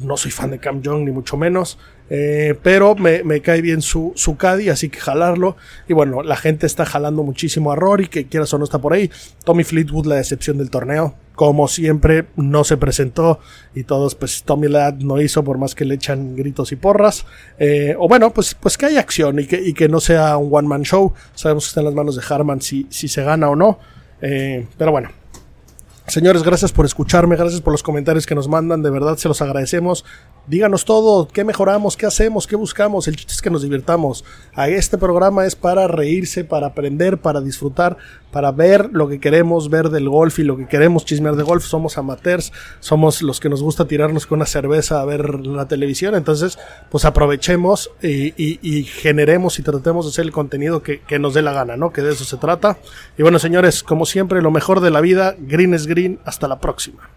no 0.00 0.16
soy 0.16 0.30
fan 0.30 0.50
de 0.50 0.58
Cam 0.58 0.82
Young, 0.82 1.04
ni 1.04 1.10
mucho 1.10 1.36
menos. 1.36 1.78
Eh, 2.14 2.54
pero 2.62 2.94
me, 2.94 3.40
cae 3.40 3.62
bien 3.62 3.80
su, 3.80 4.12
su 4.16 4.36
Caddy, 4.36 4.68
así 4.68 4.90
que 4.90 5.00
jalarlo. 5.00 5.56
Y 5.88 5.94
bueno, 5.94 6.22
la 6.22 6.36
gente 6.36 6.66
está 6.66 6.84
jalando 6.84 7.22
muchísimo 7.22 7.72
a 7.72 7.76
Rory, 7.76 8.08
que 8.08 8.26
quieras 8.26 8.52
o 8.52 8.58
no 8.58 8.64
está 8.64 8.80
por 8.80 8.92
ahí. 8.92 9.10
Tommy 9.44 9.64
Fleetwood, 9.64 10.04
la 10.04 10.16
decepción 10.16 10.58
del 10.58 10.68
torneo. 10.68 11.14
Como 11.34 11.68
siempre, 11.68 12.26
no 12.36 12.64
se 12.64 12.76
presentó 12.76 13.40
y 13.74 13.84
todos, 13.84 14.14
pues 14.14 14.42
Tommy 14.42 14.68
Ladd 14.68 14.96
no 14.96 15.22
hizo 15.22 15.42
por 15.42 15.56
más 15.56 15.74
que 15.74 15.86
le 15.86 15.94
echan 15.94 16.36
gritos 16.36 16.70
y 16.72 16.76
porras. 16.76 17.24
Eh, 17.58 17.96
o 17.98 18.08
bueno, 18.08 18.34
pues, 18.34 18.54
pues 18.56 18.76
que 18.76 18.84
haya 18.84 19.00
acción 19.00 19.38
y 19.38 19.46
que, 19.46 19.58
y 19.58 19.72
que 19.72 19.88
no 19.88 19.98
sea 19.98 20.36
un 20.36 20.54
one-man 20.54 20.82
show. 20.82 21.14
Sabemos 21.34 21.64
que 21.64 21.68
está 21.68 21.80
en 21.80 21.86
las 21.86 21.94
manos 21.94 22.16
de 22.16 22.22
Harman 22.28 22.60
si, 22.60 22.86
si 22.90 23.08
se 23.08 23.24
gana 23.24 23.48
o 23.48 23.56
no. 23.56 23.78
Eh, 24.20 24.66
pero 24.76 24.90
bueno, 24.90 25.08
Señores, 26.08 26.42
gracias 26.42 26.72
por 26.72 26.84
escucharme, 26.84 27.36
gracias 27.36 27.60
por 27.60 27.72
los 27.72 27.82
comentarios 27.82 28.26
que 28.26 28.34
nos 28.34 28.48
mandan, 28.48 28.82
de 28.82 28.90
verdad 28.90 29.16
se 29.16 29.28
los 29.28 29.40
agradecemos. 29.40 30.04
Díganos 30.44 30.84
todo, 30.84 31.28
qué 31.28 31.44
mejoramos, 31.44 31.96
qué 31.96 32.04
hacemos, 32.04 32.48
qué 32.48 32.56
buscamos, 32.56 33.06
el 33.06 33.14
chiste 33.14 33.32
es 33.32 33.40
que 33.40 33.48
nos 33.48 33.62
divirtamos. 33.62 34.24
A 34.54 34.68
este 34.68 34.98
programa 34.98 35.46
es 35.46 35.54
para 35.54 35.86
reírse, 35.86 36.42
para 36.42 36.66
aprender, 36.66 37.18
para 37.18 37.40
disfrutar, 37.40 37.96
para 38.32 38.50
ver 38.50 38.90
lo 38.92 39.08
que 39.08 39.20
queremos 39.20 39.70
ver 39.70 39.90
del 39.90 40.08
golf 40.08 40.40
y 40.40 40.42
lo 40.42 40.56
que 40.56 40.66
queremos 40.66 41.04
chismear 41.04 41.36
de 41.36 41.44
golf. 41.44 41.64
Somos 41.64 41.96
amateurs, 41.96 42.52
somos 42.80 43.22
los 43.22 43.38
que 43.38 43.48
nos 43.48 43.62
gusta 43.62 43.86
tirarnos 43.86 44.26
con 44.26 44.40
una 44.40 44.46
cerveza 44.46 45.00
a 45.00 45.04
ver 45.04 45.46
la 45.46 45.68
televisión, 45.68 46.16
entonces 46.16 46.58
pues 46.90 47.04
aprovechemos 47.04 47.92
y, 48.02 48.82
generemos 48.82 49.60
y 49.60 49.62
tratemos 49.62 50.06
de 50.06 50.10
hacer 50.10 50.24
el 50.24 50.32
contenido 50.32 50.82
que, 50.82 51.02
que 51.02 51.20
nos 51.20 51.34
dé 51.34 51.42
la 51.42 51.52
gana, 51.52 51.76
¿no? 51.76 51.92
Que 51.92 52.02
de 52.02 52.14
eso 52.14 52.24
se 52.24 52.36
trata. 52.36 52.78
Y 53.16 53.22
bueno, 53.22 53.38
señores, 53.38 53.84
como 53.84 54.06
siempre, 54.06 54.42
lo 54.42 54.50
mejor 54.50 54.80
de 54.80 54.90
la 54.90 55.00
vida, 55.00 55.36
green 55.38 55.72
es 55.72 55.86
green, 55.86 56.18
hasta 56.24 56.48
la 56.48 56.58
próxima. 56.58 57.08